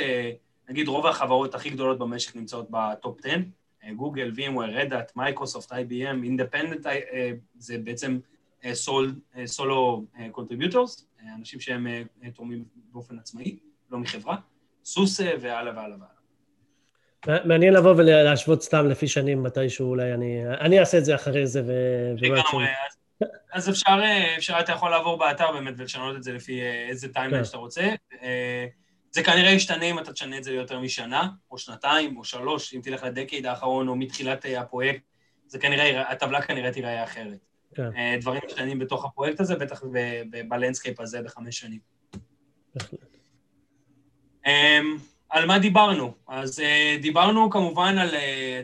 נגיד, 0.70 0.88
רוב 0.88 1.06
החברות 1.06 1.56
הכי 1.56 1.70
גדולות 1.70 2.00
במשק 2.00 2.36
נמצאות 2.36 2.68
ב-top 2.70 3.20
10, 3.26 3.38
גוגל, 3.96 4.32
VMware, 4.36 4.72
Red 4.72 4.91
Hat, 4.91 5.16
מייקרוסופט, 5.16 5.72
IBM, 5.72 6.24
independent, 6.24 6.86
זה 7.58 7.78
בעצם 7.78 8.20
solo 9.46 10.06
contributors, 10.32 11.08
אנשים 11.38 11.60
שהם 11.60 11.88
תורמים 12.34 12.64
באופן 12.92 13.20
עצמאי, 13.20 13.60
לא 13.92 14.00
מחברה, 14.00 14.38
SUSE 14.86 15.20
והלאה 15.20 15.74
והלאה 15.76 15.98
והלאה. 15.98 17.46
מעניין 17.46 17.74
לבוא 17.74 17.94
ולהשוות 17.98 18.64
סתם 18.64 18.88
לפי 18.90 19.08
שנים 19.08 19.44
מתישהו, 19.44 19.90
אולי 19.90 20.14
אני... 20.14 20.44
אני 20.60 20.80
אעשה 20.80 20.98
את 20.98 21.06
זה 21.06 21.16
אחרי 21.16 21.48
זה 21.48 21.62
ו... 21.66 21.72
לגמרי, 22.18 22.68
אז 23.54 23.70
אפשר, 23.70 24.00
אפשר, 24.38 24.60
אתה 24.60 24.72
יכול 24.72 24.90
לעבור 24.92 25.18
באתר 25.18 25.52
באמת 25.52 25.74
ולשנות 25.78 26.16
את 26.16 26.24
זה 26.24 26.34
לפי 26.34 26.62
איזה 26.90 27.14
timeline 27.14 27.44
כן. 27.44 27.46
שאתה 27.46 27.58
רוצה. 27.58 27.90
זה 29.12 29.24
כנראה 29.24 29.52
ישתנה 29.52 29.86
אם 29.86 30.00
אתה 30.00 30.14
תשנה 30.14 30.38
את 30.38 30.44
זה 30.44 30.52
ליותר 30.52 30.80
משנה, 30.80 31.28
או 31.52 31.58
שנתיים, 31.58 32.18
או 32.18 32.24
שלוש, 32.24 32.74
אם 32.74 32.82
תלך 32.82 33.04
ל-decade 33.04 33.46
האחרון, 33.46 33.88
או 33.88 33.96
מתחילת 33.96 34.46
הפרויקט, 34.58 35.02
זה 35.48 35.60
כנראה, 35.60 36.12
הטבלה 36.12 36.42
כנראה 36.42 36.72
תיראה 36.72 37.04
אחרת. 37.04 37.38
כן. 37.76 38.20
דברים 38.20 38.42
משתנים 38.46 38.80
בתוך 38.80 39.06
הפרויקט 39.06 39.40
הזה, 39.40 39.56
בטח 39.56 39.84
ב-landscape 40.48 41.00
הזה 41.00 41.22
בחמש 41.22 41.60
שנים. 41.60 41.80
בהחלט. 42.76 43.00
אמ, 44.46 44.98
על 45.30 45.46
מה 45.46 45.60
דיברנו? 45.60 46.14
אז 46.28 46.60
אה, 46.60 46.98
דיברנו 47.02 47.50
כמובן 47.50 47.98
על, 47.98 48.16
אה, 48.16 48.62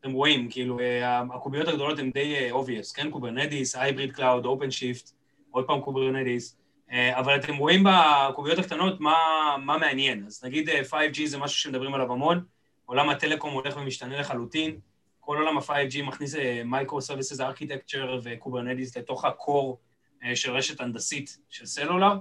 אתם 0.00 0.12
רואים, 0.12 0.50
כאילו, 0.50 0.80
אה, 0.80 1.20
הקוביות 1.20 1.68
הגדולות 1.68 1.98
הן 1.98 2.10
די 2.10 2.50
obvious, 2.52 2.94
כן? 2.94 3.10
Kubernetes, 3.10 3.76
hybrid 3.76 4.12
cloud, 4.12 4.44
OpenShift, 4.44 5.10
עוד 5.50 5.66
פעם 5.66 5.80
Kubernetes, 5.80 6.56
אבל 6.92 7.36
אתם 7.36 7.56
רואים 7.56 7.84
בקוביות 7.84 8.58
הקטנות 8.58 9.00
מה, 9.00 9.16
מה 9.64 9.78
מעניין. 9.78 10.24
אז 10.26 10.44
נגיד 10.44 10.68
5G 10.68 11.26
זה 11.26 11.38
משהו 11.38 11.58
שמדברים 11.58 11.94
עליו 11.94 12.12
המון, 12.12 12.44
עולם 12.86 13.08
ה-telecom 13.08 13.52
הולך 13.52 13.76
ומשתנה 13.76 14.20
לחלוטין, 14.20 14.80
כל 15.20 15.36
עולם 15.36 15.58
ה-5G 15.58 16.02
מכניס 16.02 16.34
Micro-Services 16.70 17.38
Architecture 17.38 18.10
ו-Kubernetes 18.22 18.96
לתוך 18.96 19.24
ה-core 19.24 19.76
של 20.34 20.50
רשת 20.50 20.80
הנדסית 20.80 21.38
של 21.48 21.66
סלולר, 21.66 22.12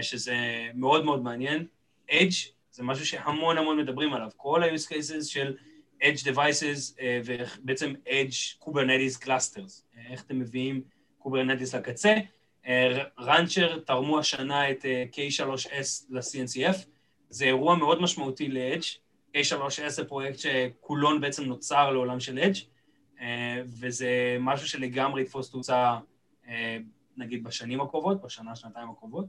שזה 0.00 0.36
מאוד 0.74 1.04
מאוד 1.04 1.22
מעניין. 1.22 1.66
Edge 2.10 2.48
זה 2.70 2.82
משהו 2.82 3.06
שהמון 3.06 3.58
המון 3.58 3.78
מדברים 3.78 4.12
עליו. 4.12 4.30
כל 4.36 4.62
ה-use 4.62 4.88
cases 4.88 5.24
של 5.24 5.56
Edge 6.02 6.24
Devices 6.24 7.00
ובעצם 7.24 7.94
Edge 8.06 8.66
Clusters. 9.24 9.82
Uh, 9.94 10.12
איך 10.12 10.22
אתם 10.22 10.38
מביאים 10.38 10.82
Kubernetes 11.22 11.76
לקצה. 11.76 12.14
Rancher 13.18 13.76
uh, 13.76 13.80
תרמו 13.80 14.18
השנה 14.18 14.70
את 14.70 14.84
uh, 14.84 15.16
K3S 15.16 16.04
ל-CNCF. 16.10 16.76
זה 17.30 17.44
אירוע 17.44 17.76
מאוד 17.76 18.02
משמעותי 18.02 18.48
ל-Edge. 18.48 18.98
K3S 19.36 19.88
זה 19.88 20.04
פרויקט 20.04 20.38
שכולון 20.38 21.20
בעצם 21.20 21.44
נוצר 21.44 21.90
לעולם 21.90 22.20
של 22.20 22.38
Edge, 22.38 22.58
uh, 23.16 23.22
וזה 23.64 24.36
משהו 24.40 24.68
שלגמרי 24.68 25.22
יתפוס 25.22 25.54
uh, 25.54 26.50
נגיד, 27.16 27.44
בשנים 27.44 27.80
הקרובות, 27.80 28.22
בשנה, 28.22 28.56
שנתיים 28.56 28.90
הקרובות. 28.90 29.26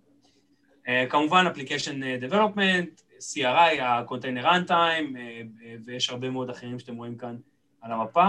אה, 0.88 1.06
כמובן, 1.10 1.46
אפליקיישן 1.48 2.16
דבלופמנט, 2.16 3.02
CRI, 3.20 3.82
ה-Container 3.82 4.44
Runtime, 4.44 5.18
אה, 5.18 5.42
ויש 5.86 6.10
הרבה 6.10 6.30
מאוד 6.30 6.50
אחרים 6.50 6.80
שאתם 6.80 6.96
רואים 6.96 7.18
כאן 7.18 7.38
על 7.82 7.92
המפה. 7.92 8.28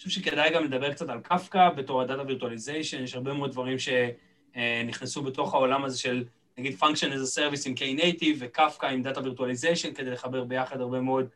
אה, 0.00 0.04
חושב 0.04 0.20
שכדאי 0.20 0.50
גם 0.54 0.64
לדבר 0.64 0.92
קצת 0.92 1.08
על 1.08 1.20
קפקא 1.20 1.70
בתור 1.76 2.02
ה-Data 2.02 2.30
Virtualization, 2.30 3.02
יש 3.02 3.14
הרבה 3.14 3.32
מאוד 3.32 3.50
דברים 3.50 3.76
שנכנסו 3.78 5.22
בתוך 5.22 5.54
העולם 5.54 5.84
הזה 5.84 5.98
של 5.98 6.24
נגיד 6.58 6.76
Function 6.80 7.12
as 7.12 7.38
a 7.38 7.38
Service 7.38 7.62
עם 7.66 7.74
Knative 7.74 8.36
ו-Kafka 8.38 8.86
עם 8.86 9.02
Data 9.06 9.18
Virtualization 9.18 9.94
כדי 9.94 10.10
לחבר 10.10 10.44
ביחד 10.44 10.80
הרבה 10.80 11.00
מאוד 11.00 11.26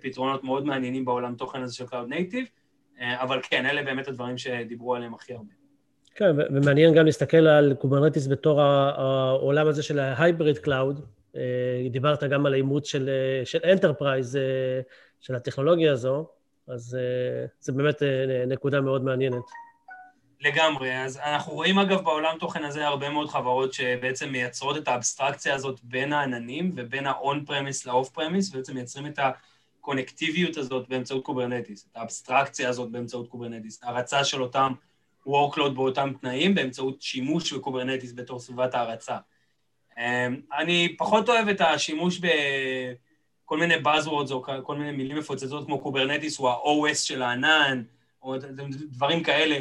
פתרונות 0.00 0.44
מאוד 0.44 0.64
מעניינים 0.64 1.04
בעולם 1.04 1.34
תוכן 1.34 1.62
הזה 1.62 1.74
של 1.74 1.84
Cloud 1.84 2.10
Native, 2.10 2.46
אבל 3.02 3.40
כן, 3.42 3.66
אלה 3.66 3.82
באמת 3.82 4.08
הדברים 4.08 4.38
שדיברו 4.38 4.94
עליהם 4.94 5.14
הכי 5.14 5.32
הרבה. 5.32 5.52
כן, 6.14 6.30
ומעניין 6.54 6.94
גם 6.94 7.06
להסתכל 7.06 7.46
על 7.46 7.74
Kubernetes 7.74 8.26
בתור 8.26 8.60
העולם 8.62 9.66
הזה 9.66 9.82
של 9.82 9.98
ה-hybrid 9.98 10.58
cloud. 10.58 11.00
אה, 11.36 11.42
דיברת 11.90 12.24
גם 12.24 12.46
על 12.46 12.52
האימוץ 12.52 12.86
של, 12.86 13.10
של 13.44 13.58
enterprise, 13.72 14.36
אה, 14.36 14.80
של 15.20 15.34
הטכנולוגיה 15.34 15.92
הזו, 15.92 16.26
אז 16.74 16.98
אה, 17.00 17.46
זה 17.60 17.72
באמת 17.72 18.02
נקודה 18.46 18.80
מאוד 18.80 19.04
מעניינת. 19.04 19.44
לגמרי. 20.40 21.04
אז 21.04 21.16
אנחנו 21.16 21.52
רואים 21.52 21.78
אגב 21.78 22.00
בעולם 22.04 22.38
תוכן 22.38 22.64
הזה 22.64 22.86
הרבה 22.86 23.10
מאוד 23.10 23.30
חברות 23.30 23.72
שבעצם 23.72 24.28
מייצרות 24.28 24.76
את 24.76 24.88
האבסטרקציה 24.88 25.54
הזאת 25.54 25.80
בין 25.82 26.12
העננים 26.12 26.72
ובין 26.76 27.06
ה-on 27.06 27.48
premise 27.48 27.86
ל-off 27.86 28.16
premise, 28.16 28.50
ובעצם 28.52 28.74
מייצרים 28.74 29.06
את 29.06 29.18
הקונקטיביות 29.78 30.56
הזאת 30.56 30.88
באמצעות 30.88 31.24
Kubernetes, 31.24 31.88
את 31.92 31.96
האבסטרקציה 31.96 32.68
הזאת 32.68 32.90
באמצעות 32.90 33.28
Kubernetes, 33.28 33.80
הרצה 33.82 34.24
של 34.24 34.42
אותם 34.42 34.72
workload 35.26 35.70
באותם 35.74 36.12
תנאים 36.20 36.54
באמצעות 36.54 37.02
שימוש 37.02 37.52
ב-Kubernetes 37.52 38.12
בתור 38.12 38.40
סביבת 38.40 38.74
ההרצה. 38.74 39.16
אמ, 39.98 40.40
אני 40.58 40.94
פחות 40.98 41.28
אוהב 41.28 41.48
את 41.48 41.60
השימוש 41.60 42.20
בכל 43.50 43.58
מיני 43.58 43.74
buzzwords 43.74 44.32
או 44.32 44.42
כל 44.62 44.76
מיני 44.76 44.92
מילים 44.92 45.16
מפוצצות 45.18 45.66
כמו 45.66 45.80
Kubernetes 45.80 46.38
הוא 46.38 46.48
ה-OS 46.48 46.94
של 46.94 47.22
הענן, 47.22 47.82
או 48.22 48.34
דברים 48.90 49.22
כאלה. 49.22 49.60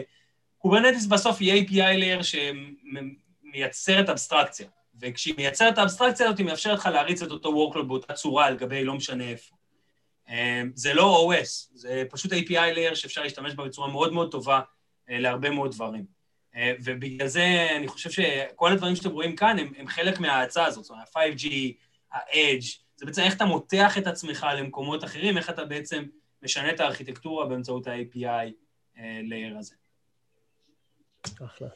Kubernetes 0.58 1.06
בסוף 1.06 1.38
היא 1.40 1.68
API 1.68 1.74
layer 1.74 2.24
שמייצרת 2.24 4.10
אבסטרקציה, 4.10 4.68
וכשהיא 5.00 5.34
מייצרת 5.38 5.78
האבסטרקציה 5.78 6.26
הזאת 6.26 6.38
היא 6.38 6.46
מאפשרת 6.46 6.80
לך 6.80 6.86
להריץ 6.86 7.22
את 7.22 7.32
אותו 7.32 7.50
workload 7.50 7.84
באותה 7.84 8.14
צורה 8.14 8.46
על 8.46 8.58
גבי 8.58 8.84
לא 8.84 8.94
משנה 8.94 9.30
איפה. 9.30 9.56
אמ, 10.30 10.72
זה 10.76 10.94
לא 10.94 11.32
OS, 11.32 11.70
זה 11.74 12.04
פשוט 12.10 12.34
API 12.34 12.76
layer 12.76 12.96
שאפשר 12.96 13.22
להשתמש 13.22 13.54
בה 13.54 13.64
בצורה 13.64 13.88
מאוד 13.88 14.14
מאוד 14.14 14.32
טובה 14.32 14.60
אה, 15.10 15.20
להרבה 15.20 15.50
מאוד 15.50 15.72
דברים. 15.72 16.06
אה, 16.56 16.74
ובגלל 16.84 17.28
זה 17.28 17.68
אני 17.76 17.88
חושב 17.88 18.10
שכל 18.10 18.72
הדברים 18.72 18.96
שאתם 18.96 19.12
רואים 19.12 19.36
כאן 19.36 19.60
הם, 19.60 19.74
הם 19.78 19.88
חלק 19.88 20.20
מההאצה 20.20 20.66
הזאת, 20.66 20.84
זאת 20.84 20.92
אומרת, 20.92 21.16
ה-5G, 21.16 21.48
ה-Edge, 22.12 22.89
זה 23.00 23.06
בעצם 23.06 23.22
איך 23.22 23.36
אתה 23.36 23.46
מותח 23.46 23.98
את 23.98 24.08
עצמך 24.08 24.48
למקומות 24.58 25.04
אחרים, 25.04 25.38
איך 25.38 25.50
אתה 25.50 25.66
בעצם 25.66 26.04
משנה 26.44 26.72
את 26.72 26.80
הארכיטקטורה 26.80 27.46
באמצעות 27.46 27.88
ה-API 27.88 28.52
אה, 28.98 29.20
layer 29.30 29.60
הזה. 29.60 29.76
אחלה. 31.46 31.68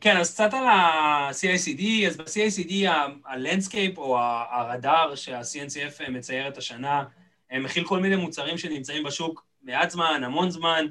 כן, 0.00 0.16
אז 0.16 0.34
קצת 0.34 0.54
על 0.54 0.66
ה-CI/CD, 0.66 2.06
אז 2.06 2.16
ב-CI/CD 2.16 2.88
ה-landscape 2.88 3.96
או 3.96 4.18
הרדאר 4.50 5.14
שה-CNCF 5.14 6.10
מצייר 6.10 6.48
את 6.48 6.58
השנה, 6.58 7.04
מכיל 7.52 7.84
כל 7.84 8.00
מיני 8.00 8.16
מוצרים 8.16 8.58
שנמצאים 8.58 9.04
בשוק 9.04 9.46
מעט 9.62 9.90
זמן, 9.90 10.20
המון 10.24 10.50
זמן, 10.50 10.86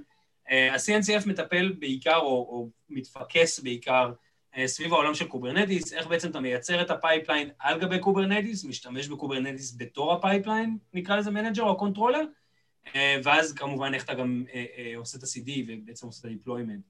אה, 0.51 0.73
ה-CNCF 0.73 1.29
מטפל 1.29 1.73
בעיקר, 1.79 2.17
או, 2.17 2.25
או 2.25 2.69
מתפקס 2.89 3.59
בעיקר, 3.59 4.05
אה, 4.05 4.24
סביב 4.65 4.93
העולם 4.93 5.13
של 5.13 5.27
Kubernetes, 5.27 5.93
איך 5.93 6.07
בעצם 6.07 6.29
אתה 6.29 6.39
מייצר 6.39 6.81
את 6.81 6.89
ה-pipeline 6.91 7.49
על 7.59 7.79
גבי 7.79 7.99
Kubernetes, 7.99 8.65
משתמש 8.65 9.07
ב-Kubernetes 9.07 9.75
בתור 9.77 10.13
ה-pipeline, 10.13 10.77
נקרא 10.93 11.15
לזה 11.15 11.31
manager 11.31 11.63
או 11.63 11.77
controller, 11.77 12.23
אה, 12.95 13.17
ואז 13.23 13.53
כמובן 13.53 13.93
איך 13.93 14.03
אתה 14.03 14.13
גם 14.13 14.45
עושה 14.95 15.17
את 15.17 15.23
ה-CD 15.23 15.51
ובעצם 15.67 16.07
עושה 16.07 16.27
את 16.27 16.33
ה-deployment. 16.33 16.81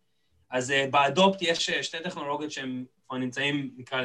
אז 0.50 0.74
ב-adopt 0.92 1.42
יש 1.42 1.70
שתי 1.70 1.98
טכנולוגיות 2.04 2.52
שהן 2.52 2.86
כבר 3.08 3.18
נמצאים, 3.18 3.72
נקרא, 3.78 4.02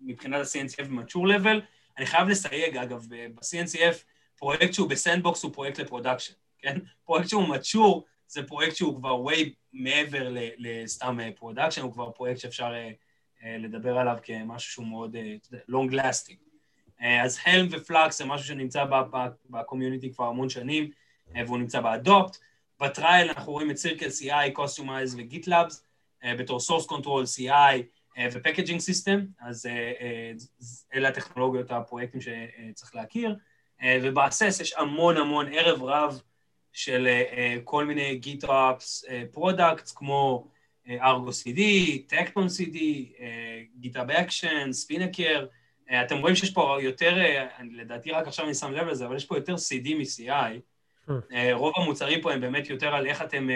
מבחינת 0.00 0.40
ה-CNCF 0.40 0.88
ב-mature 0.88 1.38
level. 1.38 1.60
אני 1.98 2.06
חייב 2.06 2.28
לסייג, 2.28 2.76
אגב, 2.76 3.06
ב-CNCF, 3.08 3.96
פרויקט 4.36 4.74
שהוא 4.74 4.88
ב-sandbox 4.88 5.42
הוא 5.42 5.52
פרויקט 5.52 5.78
ל-production, 5.78 6.32
כן? 6.58 6.78
פרויקט 7.04 7.28
שהוא 7.28 7.56
mature, 7.56 8.00
זה 8.32 8.42
פרויקט 8.42 8.76
שהוא 8.76 8.96
כבר 8.96 9.24
way 9.26 9.48
מעבר 9.72 10.28
לסתם 10.58 11.18
production, 11.36 11.82
הוא 11.82 11.92
כבר 11.92 12.10
פרויקט 12.10 12.40
שאפשר 12.40 12.74
אה, 12.74 12.90
אה, 13.44 13.56
לדבר 13.58 13.98
עליו 13.98 14.16
כמשהו 14.22 14.72
שהוא 14.72 14.86
מאוד 14.86 15.16
אה, 15.16 15.36
long 15.70 15.92
lasting. 15.92 16.36
אז 17.00 17.38
Helm 17.44 17.68
ו-Flux 17.70 18.18
זה 18.18 18.24
משהו 18.24 18.46
שנמצא 18.46 18.84
ב-community 19.50 20.12
כבר 20.12 20.24
המון 20.24 20.48
שנים, 20.48 20.90
והוא 21.34 21.58
נמצא 21.58 21.80
ב-adopt. 21.80 22.38
ב-trial 22.80 23.28
אנחנו 23.28 23.52
רואים 23.52 23.70
את 23.70 23.76
CircleCI, 23.76 24.52
Kustomize 24.52 25.14
ו-GitLab, 25.18 25.84
בתור 26.24 26.60
source 26.60 26.86
control, 26.86 27.38
CI 27.38 27.82
ו-packaging 28.32 28.80
system, 28.80 29.24
אז 29.40 29.66
אלה 30.94 31.08
הטכנולוגיות, 31.08 31.70
הפרויקטים 31.70 32.20
שצריך 32.20 32.94
להכיר. 32.94 33.36
וב-assess 34.02 34.58
יש 34.60 34.72
המון 34.72 35.16
המון 35.16 35.46
ערב 35.52 35.82
רב 35.82 36.22
של 36.72 37.08
uh, 37.08 37.60
כל 37.64 37.84
מיני 37.84 38.16
GitOps 38.16 39.04
products, 39.32 39.92
כמו 39.92 40.48
Argo 40.88 41.30
CD, 41.30 41.60
Tekton 42.06 42.46
CD, 42.46 42.78
GitHub 43.78 44.10
Action, 44.10 44.72
Spinnaker. 44.72 45.46
אתם 46.04 46.18
רואים 46.18 46.36
שיש 46.36 46.50
פה 46.50 46.76
יותר, 46.80 47.16
לדעתי 47.72 48.10
רק 48.10 48.26
עכשיו 48.26 48.46
אני 48.46 48.54
שם 48.54 48.72
לב 48.72 48.86
לזה, 48.86 49.06
אבל 49.06 49.16
יש 49.16 49.24
פה 49.24 49.36
יותר 49.36 49.54
CD 49.54 49.94
מ-CI. 49.94 50.52
Uh, 51.08 51.12
רוב 51.52 51.72
המוצרים 51.76 52.20
פה 52.20 52.32
הם 52.32 52.40
באמת 52.40 52.70
יותר 52.70 52.94
על 52.94 53.06
איך 53.06 53.22
אתם 53.22 53.48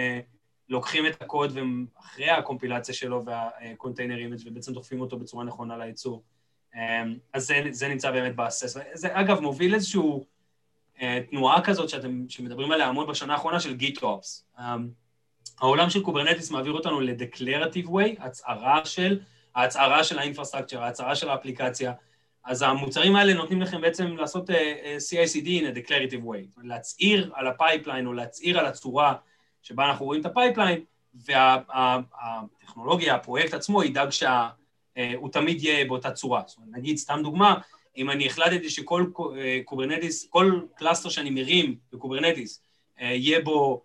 לוקחים 0.69 1.07
את 1.07 1.23
הקוד 1.23 1.53
ואחרי 1.57 2.31
הקומפילציה 2.31 2.95
שלו 2.95 3.25
וה 3.25 3.42
container 3.42 4.19
image 4.19 4.39
ובעצם 4.47 4.73
דוחפים 4.73 5.01
אותו 5.01 5.19
בצורה 5.19 5.45
נכונה 5.45 5.77
לייצור. 5.77 6.23
אז 7.33 7.47
זה, 7.47 7.63
זה 7.71 7.89
נמצא 7.89 8.11
באמת 8.11 8.37
ב 8.37 8.42
assess. 8.42 8.77
זה 8.93 9.09
אגב 9.13 9.41
מוביל 9.41 9.75
איזושהי 9.75 10.01
תנועה 11.31 11.63
כזאת 11.63 11.89
שאתם, 11.89 12.25
שמדברים 12.29 12.73
עליה 12.73 12.87
המון 12.87 13.07
בשנה 13.07 13.33
האחרונה 13.33 13.61
של 13.61 13.77
GitOps. 13.81 14.61
העולם 15.61 15.91
של 15.91 16.03
Kubernetes 16.03 16.51
מעביר 16.51 16.73
אותנו 16.73 17.01
ל-declarative 17.01 17.87
way, 17.89 18.17
הצהרה 18.19 18.85
של, 18.85 19.21
ההצהרה 19.55 20.05
של 20.05 20.19
ה 20.19 20.23
infrastructure, 20.23 20.83
ההצהרה 20.83 21.17
של 21.17 21.29
האפליקציה. 21.29 21.93
אז 22.45 22.63
המוצרים 22.63 23.17
האלה 23.17 23.35
נותנים 23.35 23.63
לכם 23.63 23.81
בעצם 23.81 24.17
לעשות 24.17 24.51
uh, 24.51 24.53
CICD 25.11 25.47
in 25.47 25.65
a 25.65 25.79
declarative 25.79 26.25
way, 26.25 26.61
להצהיר 26.63 27.33
על 27.35 27.47
ה 27.47 27.54
pipeline 27.54 28.07
או 28.07 28.13
להצהיר 28.13 28.59
על 28.59 28.67
הצורה 28.67 29.15
שבה 29.63 29.87
אנחנו 29.87 30.07
רואים 30.07 30.21
את 30.21 30.27
ה 30.27 30.32
pipeline, 30.32 30.81
והטכנולוגיה, 31.15 33.13
וה, 33.13 33.19
הפרויקט 33.19 33.55
עצמו 33.55 33.85
ידאג 33.85 34.11
שהוא 34.11 35.29
תמיד 35.33 35.63
יהיה 35.63 35.85
באותה 35.85 36.11
צורה. 36.11 36.43
זאת 36.47 36.57
אומרת, 36.57 36.71
נגיד, 36.73 36.97
סתם 36.97 37.21
דוגמה, 37.23 37.55
אם 37.97 38.11
אני 38.11 38.27
החלטתי 38.27 38.71
שכל 38.71 39.07
Kubernetes, 39.65 40.27
כל 40.29 40.61
cluster 40.75 41.09
שאני 41.09 41.31
מרים 41.31 41.77
ב 41.93 41.99
Kubernetes, 41.99 42.63
uh, 42.99 43.03
יהיה 43.03 43.41
בו 43.41 43.83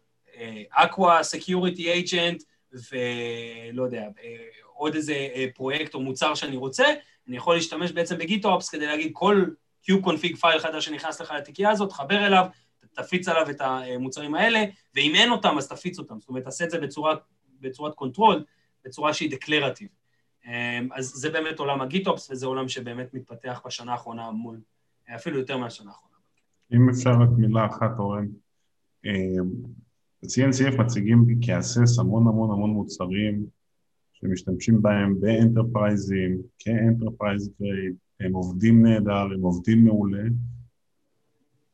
Aqua, 0.70 1.24
security 1.24 1.92
agent, 1.92 2.44
ולא 2.74 3.84
יודע, 3.84 4.08
עוד 4.74 4.96
איזה 4.96 5.28
פרויקט 5.56 5.94
או 5.94 6.00
מוצר 6.00 6.36
שאני 6.36 6.56
רוצה, 6.56 6.86
אני 7.28 7.38
יכול 7.38 7.56
להשתמש 7.56 7.92
בעצם 7.92 8.18
ב 8.18 8.25
GitOps 8.25 8.70
כדי 8.70 8.86
להגיד 8.86 9.12
כל 9.14 9.46
kubeconfig 9.90 10.38
file 10.42 10.60
חדש 10.60 10.86
שנכנס 10.86 11.22
לך 11.22 11.32
לתיקייה 11.32 11.70
הזאת, 11.70 11.92
חבר 11.92 12.26
אליו, 12.28 12.46
תפיץ 12.94 13.28
עליו 13.28 13.50
את 13.50 13.62
המוצרים 13.62 14.36
האלה, 14.36 14.64
ואם 14.96 15.16
אין 15.16 15.32
אותם 15.32 15.58
אז 15.58 15.68
תפיץ 15.68 16.00
אותם, 16.00 16.20
זאת 16.20 16.30
אומרת, 16.30 16.44
תעשה 16.44 16.66
את 16.66 16.70
זה 16.72 16.78
בצורה, 16.80 17.16
בצורת 17.60 17.96
control, 17.96 18.44
בצורה 18.86 19.14
שהיא 19.14 19.32
declarative. 19.32 19.88
אז 20.92 21.06
זה 21.06 21.30
באמת 21.30 21.60
עולם 21.60 21.82
ה 21.82 21.88
GitOps, 21.88 22.32
וזה 22.32 22.46
עולם 22.46 22.68
שבאמת 22.68 23.14
מתפתח 23.14 23.62
בשנה 23.66 23.92
האחרונה 23.92 24.32
מול, 24.32 24.60
אפילו 25.16 25.40
יותר 25.40 25.58
מהשנה 25.58 25.90
האחרונה. 25.92 26.16
אם 26.74 26.90
אפשר 26.90 27.10
רק 27.10 27.30
מילה 27.38 27.66
אחת, 27.66 28.00
אורן. 28.00 28.28
CNCF 30.26 30.82
מציגים 30.82 31.26
כ 31.42 31.56
assess 31.56 32.00
המון 32.00 32.28
המון 32.28 32.52
המון 32.52 32.70
מוצרים 32.70 33.46
שמשתמשים 34.14 34.82
בהם 34.82 35.20
באנטרפרייזים, 35.20 36.42
כ 36.60 36.75
enterprise 36.75 37.50
grade, 37.60 37.96
הם 38.20 38.34
עובדים 38.34 38.86
נהדר, 38.86 39.28
הם 39.34 39.42
עובדים 39.42 39.86
מעולה, 39.86 40.24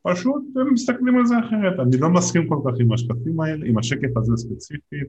פשוט 0.01 0.43
הם 0.55 0.73
מסתכלים 0.73 1.17
על 1.17 1.25
זה 1.25 1.35
אחרת. 1.39 1.79
אני 1.79 1.97
לא 1.97 2.09
מסכים 2.09 2.47
כל 2.47 2.59
כך 2.65 2.79
עם 2.79 2.91
השקפים 2.91 3.39
האלה, 3.39 3.65
עם 3.65 3.77
השקף 3.77 4.17
הזה 4.17 4.33
ספציפית, 4.37 5.07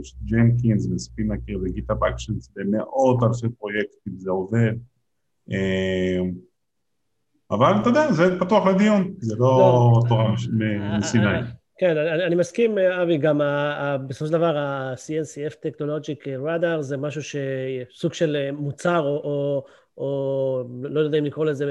יש 0.00 0.14
Jenkins 0.24 0.88
ו 0.94 1.00
Spinnaker 1.00 1.52
ו 1.62 1.68
GitHub 1.68 2.02
Actions 2.02 2.50
במאות 2.56 3.22
אלפי 3.22 3.56
פרויקטים, 3.58 4.12
זה 4.16 4.30
עובד. 4.30 4.72
אה, 5.52 6.20
אבל 7.50 7.72
אתה 7.80 7.88
יודע, 7.88 8.12
זה 8.12 8.40
פתוח 8.40 8.66
לדיון, 8.66 9.14
זה 9.18 9.34
לא, 9.38 9.46
לא. 9.46 10.00
תורה 10.08 10.32
מסיני. 10.98 11.24
כן, 11.78 11.96
אני, 11.96 12.24
אני 12.24 12.34
מסכים, 12.34 12.78
אבי, 12.78 13.18
גם 13.18 13.40
ה, 13.40 13.96
בסופו 14.06 14.26
של 14.26 14.32
דבר 14.32 14.56
ה-CNCF 14.56 15.52
Technology 15.52 16.26
Radar 16.26 16.80
זה 16.80 16.96
משהו 16.96 17.22
שסוג 17.22 18.12
של 18.12 18.50
מוצר 18.52 19.00
או, 19.00 19.64
או, 19.98 20.64
לא 20.82 21.00
יודע 21.00 21.18
אם 21.18 21.24
לקרוא 21.24 21.44
לזה 21.46 21.64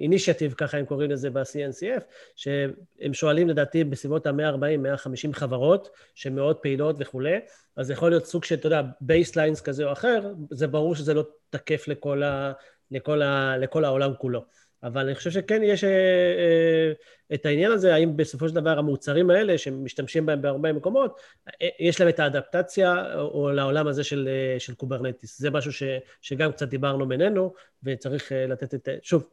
initiative, 0.00 0.52
ככה 0.52 0.78
הם 0.78 0.84
קוראים 0.84 1.10
לזה 1.10 1.30
ב-CNCF, 1.30 2.02
שהם 2.36 3.14
שואלים 3.14 3.48
לדעתי 3.48 3.84
בסביבות 3.84 4.26
ה-140-150 4.26 5.32
חברות 5.32 5.88
שמאוד 6.14 6.56
פעילות 6.56 6.96
וכולי, 6.98 7.40
אז 7.76 7.86
זה 7.86 7.92
יכול 7.92 8.10
להיות 8.10 8.26
סוג 8.26 8.44
של, 8.44 8.54
אתה 8.54 8.66
יודע, 8.66 8.82
baselines 9.00 9.60
כזה 9.60 9.84
או 9.84 9.92
אחר, 9.92 10.32
זה 10.50 10.66
ברור 10.66 10.94
שזה 10.94 11.14
לא 11.14 11.24
תקף 11.50 11.88
לכל, 11.88 12.22
ה, 12.22 12.52
לכל, 12.90 13.22
ה, 13.22 13.56
לכל 13.56 13.84
העולם 13.84 14.12
כולו. 14.18 14.44
אבל 14.82 15.04
אני 15.04 15.14
חושב 15.14 15.30
שכן 15.30 15.62
יש 15.62 15.84
אה, 15.84 15.90
אה, 15.90 16.92
את 17.34 17.46
העניין 17.46 17.72
הזה, 17.72 17.94
האם 17.94 18.16
בסופו 18.16 18.48
של 18.48 18.54
דבר 18.54 18.78
המוצרים 18.78 19.30
האלה, 19.30 19.58
שמשתמשים 19.58 20.26
בהם 20.26 20.42
בהרבה 20.42 20.72
מקומות, 20.72 21.20
אה, 21.62 21.68
יש 21.78 22.00
להם 22.00 22.08
את 22.08 22.20
ה 22.20 22.29
adaptation 22.29 23.14
או 23.14 23.50
לעולם 23.50 23.86
הזה 23.86 24.04
של, 24.04 24.28
של 24.58 24.74
Kubernetes. 24.74 25.38
זה 25.38 25.50
משהו 25.50 25.72
ש, 25.72 25.82
שגם 26.20 26.52
קצת 26.52 26.68
דיברנו 26.68 27.08
בינינו, 27.08 27.52
וצריך 27.82 28.32
לתת 28.48 28.74
את... 28.74 28.88
שוב, 29.02 29.28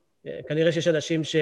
כנראה 0.47 0.71
שיש 0.71 0.88
אנשים 0.88 1.23
ש... 1.23 1.35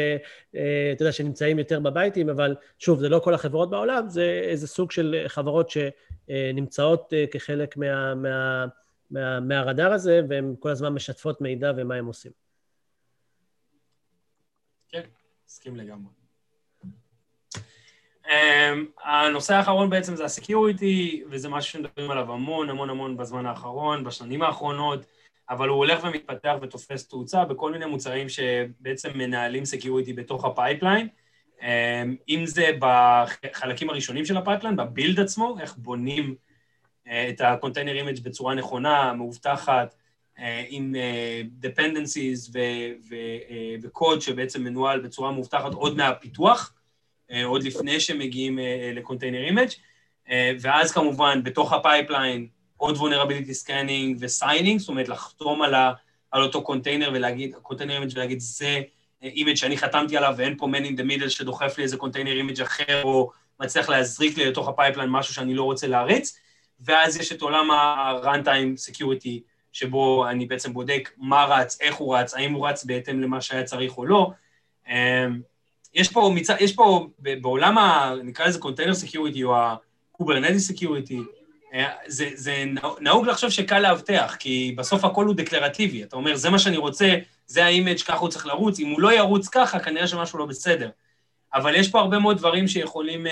אתה 0.94 1.04
יודע, 1.04 1.12
שנמצאים 1.12 1.60
יותר 1.60 1.80
בבייטים, 1.80 2.30
אבל 2.30 2.56
שוב, 2.80 3.00
זה 3.00 3.10
לא 3.10 3.20
כל 3.20 3.34
החברות 3.34 3.70
בעולם, 3.70 4.10
זה 4.10 4.42
איזה 4.44 4.68
סוג 4.68 4.92
של 4.92 5.24
חברות 5.28 5.70
שנמצאות 5.70 7.14
כחלק 7.32 7.78
מה, 7.78 8.16
מה, 8.16 8.66
מה, 9.12 9.40
מהרדאר 9.40 9.94
הזה, 9.94 10.22
והן 10.30 10.56
כל 10.60 10.70
הזמן 10.70 10.94
משתפות 10.94 11.42
מידע 11.42 11.72
ומה 11.78 11.96
הם 11.96 12.06
עושים. 12.06 12.47
מסכים 15.48 15.76
לגמרי. 15.76 16.12
Um, 18.26 18.30
הנושא 19.04 19.54
האחרון 19.54 19.90
בעצם 19.90 20.16
זה 20.16 20.26
ה 20.26 20.36
security, 20.36 21.24
וזה 21.30 21.50
משהו 21.50 21.72
שמדברים 21.72 22.12
עליו 22.12 22.32
המון 22.32 22.70
המון 22.70 22.90
המון 22.90 23.18
בזמן 23.18 23.46
האחרון, 23.46 24.04
בשנים 24.04 24.42
האחרונות, 24.42 25.00
אבל 25.50 25.70
הוא 25.70 25.78
הולך 25.78 26.04
ומתפתח 26.04 26.54
ותופס 26.62 27.08
תאוצה 27.08 27.46
בכל 27.46 27.72
מיני 27.72 27.86
מוצרים 27.86 28.30
שבעצם 28.30 29.10
מנהלים 29.16 29.66
security 29.66 30.14
בתוך 30.14 30.46
ה 30.46 30.52
pipeline, 30.52 31.08
um, 31.60 31.64
אם 32.30 32.46
זה 32.46 32.72
בחלקים 32.80 33.90
הראשונים 33.90 34.26
של 34.26 34.38
ה 34.38 34.42
pipeline, 34.42 34.76
ב 34.76 34.83
build 34.83 35.20
עצמו, 35.20 35.58
איך 35.60 35.78
בונים 35.78 36.36
uh, 37.06 37.10
את 37.30 37.42
ה 37.42 37.47
container 37.47 37.96
image 37.96 38.24
בצורה 38.24 38.56
נכונה, 38.56 39.14
מאובטחת, 39.14 39.96
עם 40.70 40.96
אה, 40.96 41.42
dependencies 41.62 42.52
וקוד 43.82 44.18
אה, 44.18 44.22
שבעצם 44.22 44.64
מנוהל 44.64 45.00
בצורה 45.00 45.32
מאובטחת 45.32 45.74
עוד 45.74 45.98
מהפיתוח, 45.98 46.74
עוד 47.46 47.64
לפני 47.64 48.00
שמגיעים 48.00 48.60
ל 48.94 48.99
container 48.99 49.44
image, 49.44 49.70
ואז 50.62 50.92
כמובן 50.92 51.44
בתוך 51.44 51.74
ה 51.74 51.82
pipeline 51.82 52.48
עוד 52.78 52.98
vulnerability 52.98 53.66
scanning 53.66 54.16
ו 54.20 54.27
signing, 54.27 54.80
זאת 54.80 54.90
אומרת 54.90 55.10
לחתום 55.10 55.62
על, 55.62 55.74
ה, 55.74 55.92
על 56.32 56.44
אותו 56.44 56.62
קונטיינר 56.62 57.10
ולהגיד, 57.14 57.56
container 57.62 57.94
image 57.94 58.12
ולהגיד 58.16 58.40
זה 58.40 58.82
image 59.24 59.56
שאני 59.56 59.78
חתמתי 59.78 60.18
עליו 60.18 60.34
ואין 60.38 60.58
פה 60.58 60.68
man 60.68 60.84
in 60.86 61.00
the 61.00 61.04
middle 61.04 61.30
שדוחף 61.30 61.78
לי 61.78 61.84
איזה 61.84 61.98
container 61.98 62.32
image 62.32 62.62
אחר 62.62 63.04
או 63.04 63.32
מצליח 63.60 63.90
להזריק 63.90 64.38
לי 64.38 64.46
לתוך 64.46 64.68
ה 64.68 64.73
pipeline 64.73 65.10
משהו 65.10 65.34
שאני 65.34 65.54
לא 65.54 65.64
רוצה 65.64 65.88
להריץ, 65.88 66.40
ואז 66.80 67.18
יש 67.18 67.32
את 67.32 67.42
עולם 67.42 67.72
ה-runtime 67.72 68.92
security 68.92 69.40
שבו 69.78 70.28
אני 70.30 70.46
בעצם 70.46 70.74
בודק 70.74 71.12
מה 71.18 71.46
רץ, 71.46 71.78
איך 71.82 71.96
הוא 71.96 72.18
רץ, 72.18 72.34
האם 72.34 72.54
הוא 72.54 72.68
רץ 72.68 72.86
בהתאם 72.86 73.22
למה 73.22 73.42
שהיה 73.42 73.64
צריך 73.64 73.98
או 73.98 74.06
לא. 74.06 74.32
אמ, 74.88 75.42
יש 75.94 76.12
פה, 76.12 76.32
מצ... 76.36 76.48
יש 76.60 76.76
פה 76.76 77.08
בעולם, 77.20 77.78
ה... 77.78 78.14
נקרא 78.24 78.46
לזה 78.46 78.60
container 78.60 78.94
security 78.94 79.44
או 79.44 79.56
ה 79.56 79.65
Kubernetes 79.65 80.60
security, 80.60 81.20
אה, 81.74 81.88
זה, 82.08 82.30
זה 82.34 82.64
נהוג 83.02 83.28
לחשוב 83.28 83.50
שקל 83.50 83.80
לאבטח, 83.80 84.36
כי 84.40 84.74
בסוף 84.78 85.06
הכל 85.06 85.26
הוא 85.26 85.36
דקלרטיבי. 85.36 86.04
אתה 86.04 86.16
אומר, 86.16 86.36
זה 86.36 86.50
מה 86.50 86.60
שאני 86.60 86.78
רוצה, 86.78 87.16
זה 87.48 87.66
ה 87.66 87.71
image, 87.71 88.00
ככה 88.00 88.18
הוא 88.18 88.30
צריך 88.30 88.46
לרוץ, 88.46 88.80
אם 88.80 88.90
הוא 88.90 89.02
לא 89.02 89.14
ירוץ 89.14 89.48
ככה, 89.48 89.80
כנראה 89.80 90.08
שמשהו 90.08 90.40
לא 90.40 90.46
בסדר. 90.46 90.90
אבל 91.54 91.76
יש 91.76 91.92
פה 91.92 92.00
הרבה 92.00 92.20
מאוד 92.20 92.38
דברים 92.38 92.68
שיכולים 92.68 93.26
uh, 93.26 93.30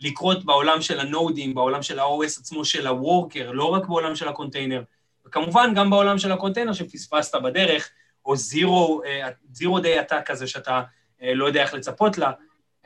לקרות 0.00 0.44
בעולם 0.44 0.82
של 0.82 1.00
הנודים, 1.00 1.54
בעולם 1.54 1.82
של 1.82 1.98
ה-OS 1.98 2.40
עצמו, 2.40 2.64
של 2.64 2.86
ה-worker, 2.86 3.52
לא 3.52 3.64
רק 3.64 3.86
בעולם 3.86 4.16
של 4.16 4.28
הקונטיינר. 4.28 4.82
וכמובן, 5.26 5.72
גם 5.74 5.90
בעולם 5.90 6.18
של 6.18 6.32
הקונטיינר 6.32 6.72
שפספסת 6.72 7.34
בדרך, 7.34 7.90
או 8.26 8.36
zero, 8.36 9.02
zero 9.52 9.80
day 9.80 9.98
attack 9.98 10.22
כזה 10.26 10.46
שאתה 10.46 10.82
אה, 11.22 11.34
לא 11.34 11.46
יודע 11.46 11.62
איך 11.62 11.74
לצפות 11.74 12.18
לה, 12.18 12.32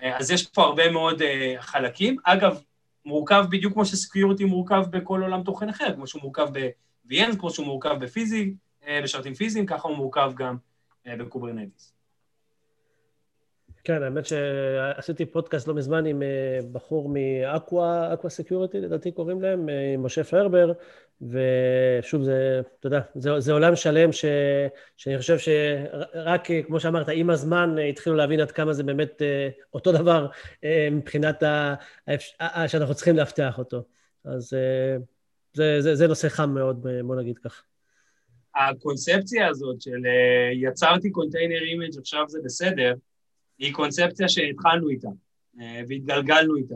אה, 0.03 0.18
אז 0.18 0.31
יש 0.31 0.46
פה 0.46 0.62
הרבה 0.62 0.90
מאוד 0.90 1.22
אה, 1.22 1.55
חלקים. 1.61 2.16
אגב, 2.25 2.61
מורכב 3.05 3.44
בדיוק 3.51 3.72
כמו 3.72 3.87
ש 3.87 3.98
security 3.98 4.45
מורכב 4.44 4.85
בכל 4.90 5.22
עולם 5.22 5.42
תוכן 5.42 5.68
אחר, 5.68 5.94
כמו 5.94 6.07
שהוא 6.07 6.22
מורכב 6.22 6.49
ב-VM, 6.53 7.37
כמו 7.38 7.51
שהוא 7.51 7.66
מורכב 7.66 7.96
בפיזי, 8.01 8.55
בשרתים 9.03 9.35
פיזיים, 9.35 9.66
ככה 9.66 9.88
הוא 9.88 9.96
מורכב 9.96 10.33
גם 10.37 10.57
ב 11.07 11.14
Kubernetes. 11.14 11.96
כן, 13.87 14.03
האמת 14.03 14.27
שעשיתי 14.27 15.27
פודקאסט 15.27 15.68
לא 15.68 15.75
מזמן 15.75 16.07
עם 16.07 16.22
אה, 16.22 16.59
בחור 16.72 17.09
מ 17.09 17.26
Aqua, 17.26 18.14
Aqua 18.14 18.31
Security, 18.31 18.81
לדעתי 18.81 19.12
קוראים 19.12 19.42
להם, 19.42 19.68
אה, 19.68 19.94
עם 19.94 20.03
משה 20.03 20.25
פרבר, 20.25 20.72
ושוב, 21.20 22.22
זה, 22.22 22.61
אתה 22.81 22.87
יודע, 22.87 23.01
זה, 23.14 23.40
זה 23.40 23.53
עולם 23.53 23.77
שלם 23.77 24.12
ש, 24.12 24.25
שאני 24.96 25.18
חושב 25.18 25.38
שרק, 25.38 26.49
כמו 26.66 26.81
שאמרת, 26.81 27.09
עם 27.12 27.31
הזמן 27.31 27.77
התחילו 27.90 28.16
להבין 28.16 28.40
עד 28.40 28.51
כמה 28.51 28.72
זה 28.72 28.83
באמת 28.83 29.22
אה, 29.22 29.49
אותו 29.75 29.92
דבר 29.92 30.27
מבחינת 30.92 31.42
ה, 31.42 31.75
ה, 32.40 32.68
שאנחנו 32.68 32.94
צריכים 32.94 33.16
לאבטח 33.16 33.59
אותו. 33.59 33.83
אז 34.25 34.53
זה, 35.55 35.81
זה, 35.81 35.94
זה 35.94 36.07
נושא 36.07 36.29
חם 36.29 36.51
מאוד, 36.51 36.87
בוא 37.05 37.16
נגיד 37.16 37.38
כך. 37.38 37.62
הקונספציה 38.57 39.49
הזאת 39.49 39.81
של 39.81 40.01
יצרתי 40.62 41.11
container 41.11 41.62
image 41.62 41.99
עכשיו 41.99 42.25
זה 42.29 42.38
בסדר, 42.44 42.92
היא 43.59 43.73
קונספציה 43.75 44.29
שהתחלנו 44.29 44.88
איתה 44.88 45.09
אה, 45.61 45.83
והתגלגלנו 45.88 46.57
איתה. 46.57 46.75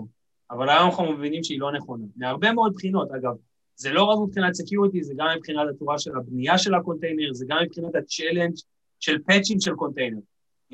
אבל 0.51 0.69
היום 0.69 0.87
אנחנו 0.87 1.13
מבינים 1.13 1.45
שהיא 1.45 1.61
לא 1.61 1.73
נכונה. 1.73 2.05
מהרבה 2.17 2.53
מאוד 2.53 2.73
בחינות, 2.75 3.11
אגב, 3.11 3.33
זה 3.77 3.93
לא 3.93 4.05
רק 4.05 4.19
מבחינת 4.29 4.55
security, 4.55 5.03
זה 5.03 5.15
גם 5.17 5.27
מבחינת 5.37 5.69
הצורה 5.71 5.99
של 5.99 6.17
הבנייה 6.17 6.59
של 6.59 6.75
הקונטיינר, 6.75 7.33
זה 7.33 7.45
גם 7.49 7.59
מבחינת 7.63 7.95
ה 7.95 8.01
challenge 8.01 8.55
של 9.01 9.19
פאצ'ים 9.27 9.61
של 9.61 9.75
קונטיינר. 9.75 10.19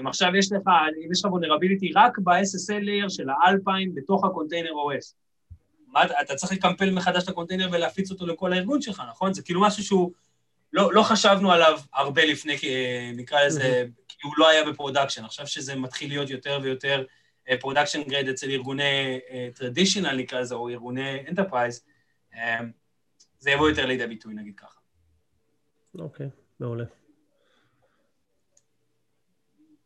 אם 0.00 0.06
עכשיו 0.06 0.36
יש 0.36 0.52
לך, 0.52 0.68
אם 1.04 1.12
יש 1.12 1.24
לך 1.24 1.32
vulnerability 1.32 1.92
רק 1.94 2.18
ב-SSL 2.18 2.82
layer 2.82 3.08
של 3.08 3.26
ה 3.30 3.39
Alpine 3.39 3.94
בתוך 3.94 4.24
ה 4.24 4.29
container 4.29 4.70
OS, 4.70 5.14
מה, 5.86 6.04
אתה 6.04 6.34
צריך 6.34 6.52
לקמפל 6.52 6.90
מחדש 6.90 7.24
את 7.24 7.28
הקונטיינר 7.28 7.68
ולהפיץ 7.72 8.10
אותו 8.10 8.26
לכל 8.26 8.52
הארגון 8.52 8.82
שלך, 8.82 9.02
נכון? 9.10 9.34
זה 9.34 9.42
כאילו 9.42 9.60
משהו 9.60 9.84
שהוא, 9.84 10.12
לא, 10.76 10.92
לא 10.92 11.02
חשבנו 11.02 11.52
עליו 11.52 11.78
הרבה 11.94 12.24
לפני, 12.24 12.56
נקרא 13.14 13.44
לזה, 13.44 13.84
כי 14.08 14.16
הוא 14.22 14.32
לא 14.38 14.48
היה 14.48 14.70
ב 14.70 14.75
production. 14.75 15.24
עכשיו 15.24 15.46
שזה 15.46 15.76
מתחיל 15.76 16.08
להיות 16.08 16.30
יותר 16.30 16.58
ויותר 16.62 17.04
production 17.60 18.00
uh, 18.00 18.08
grade 18.08 18.28
אצל 18.28 18.50
ארגוני 18.50 19.20
traditional, 19.54 20.10
uh, 20.10 20.12
נקרא 20.12 20.40
לזה, 20.40 20.54
או 20.54 20.68
ארגוני 20.68 21.24
enterprise, 21.28 21.84
um, 22.32 22.36
זה 23.38 23.50
יבוא 23.50 23.68
יותר 23.68 23.86
לידי 23.86 24.06
ביטוי, 24.06 24.34
נגיד 24.34 24.54
ככה. 24.56 24.78
אוקיי, 25.98 26.26
okay, 26.26 26.30
מעולה. 26.60 26.84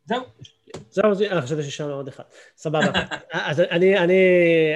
זהו. 0.04 0.22
זהו, 0.90 1.12
אה, 1.30 1.42
חשבתי 1.42 1.62
שיש 1.62 1.80
לנו 1.80 1.94
עוד 1.94 2.08
אחד. 2.08 2.24
סבבה. 2.56 2.92
אז 3.32 3.60
אני, 3.60 3.98
אני, 3.98 4.22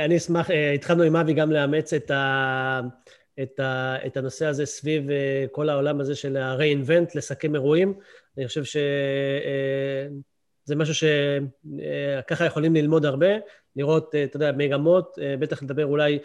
אני 0.05 0.17
אשמח, 0.17 0.51
אה, 0.51 0.73
התחלנו 0.73 1.03
עם 1.03 1.17
אבי 1.17 1.35
גם 1.35 1.53
לאמץ 1.53 1.93
את, 1.93 2.11
ה, 2.11 2.81
את, 3.43 3.61
ה, 3.61 3.97
את 4.07 4.17
הנושא 4.17 4.47
הזה 4.47 4.67
סביב 4.67 5.11
אה, 5.11 5.45
כל 5.53 5.69
העולם 5.69 6.01
הזה 6.01 6.15
של 6.15 6.37
ה-reinvent, 6.37 7.11
לסכם 7.15 7.55
אירועים. 7.55 7.95
אני 8.39 8.47
חושב 8.47 8.65
ש... 8.65 8.77
זה 10.65 10.77
משהו 10.77 10.95
שככה 10.95 12.45
יכולים 12.45 12.75
ללמוד 12.75 13.05
הרבה, 13.05 13.27
לראות, 13.77 14.15
אתה 14.25 14.37
יודע, 14.37 14.53
מגמות, 14.53 15.19
בטח 15.39 15.63
לדבר 15.63 15.87
אולי 15.87 16.19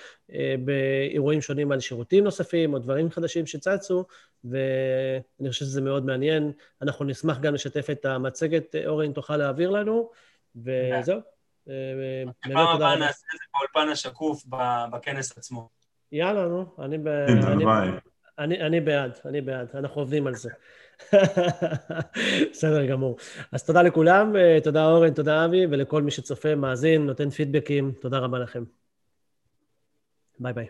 באירועים 0.60 1.42
שונים 1.42 1.72
על 1.72 1.80
שירותים 1.80 2.24
נוספים 2.24 2.74
או 2.74 2.80
דברים 2.80 3.12
חדשים 3.12 3.46
שצצו, 3.46 4.06
ואני 4.44 5.50
חושב 5.50 5.66
שזה 5.66 5.82
מאוד 5.82 6.06
מעניין. 6.06 6.52
אנחנו 6.82 7.06
נשמח 7.06 7.40
גם 7.40 7.54
לשתף 7.54 7.90
את 7.90 8.06
המצגת, 8.06 8.76
אורן, 8.88 9.14
תוכל 9.14 9.38
להעביר 9.38 9.70
לנו, 9.70 10.10
וזהו. 10.56 11.20
בפעם 11.68 12.76
הבאה 12.76 12.96
נעשה 12.96 13.26
את 13.34 13.40
זה 13.40 13.46
באולפן 13.54 13.92
השקוף 13.92 14.44
בכנס 14.92 15.38
עצמו. 15.38 15.79
יאללה, 16.12 16.48
נו, 16.48 16.66
אני, 16.80 16.98
ב... 16.98 17.08
אני, 17.08 17.66
אני, 18.40 18.62
אני 18.62 18.82
בעד, 18.82 19.12
אני 19.26 19.42
בעד, 19.42 19.68
אנחנו 19.74 20.02
עובדים 20.02 20.28
על 20.28 20.36
זה. 20.36 20.50
בסדר 22.52 22.86
גמור. 22.86 23.18
אז 23.52 23.66
תודה 23.66 23.82
לכולם, 23.82 24.34
תודה 24.64 24.86
אורן, 24.86 25.14
תודה 25.14 25.46
אבי, 25.46 25.66
ולכל 25.66 26.02
מי 26.02 26.12
שצופה, 26.12 26.56
מאזין, 26.56 27.06
נותן 27.06 27.30
פידבקים, 27.30 27.92
תודה 28.02 28.18
רבה 28.18 28.40
לכם. 28.40 28.64
ביי 30.40 30.54
ביי. 30.54 30.70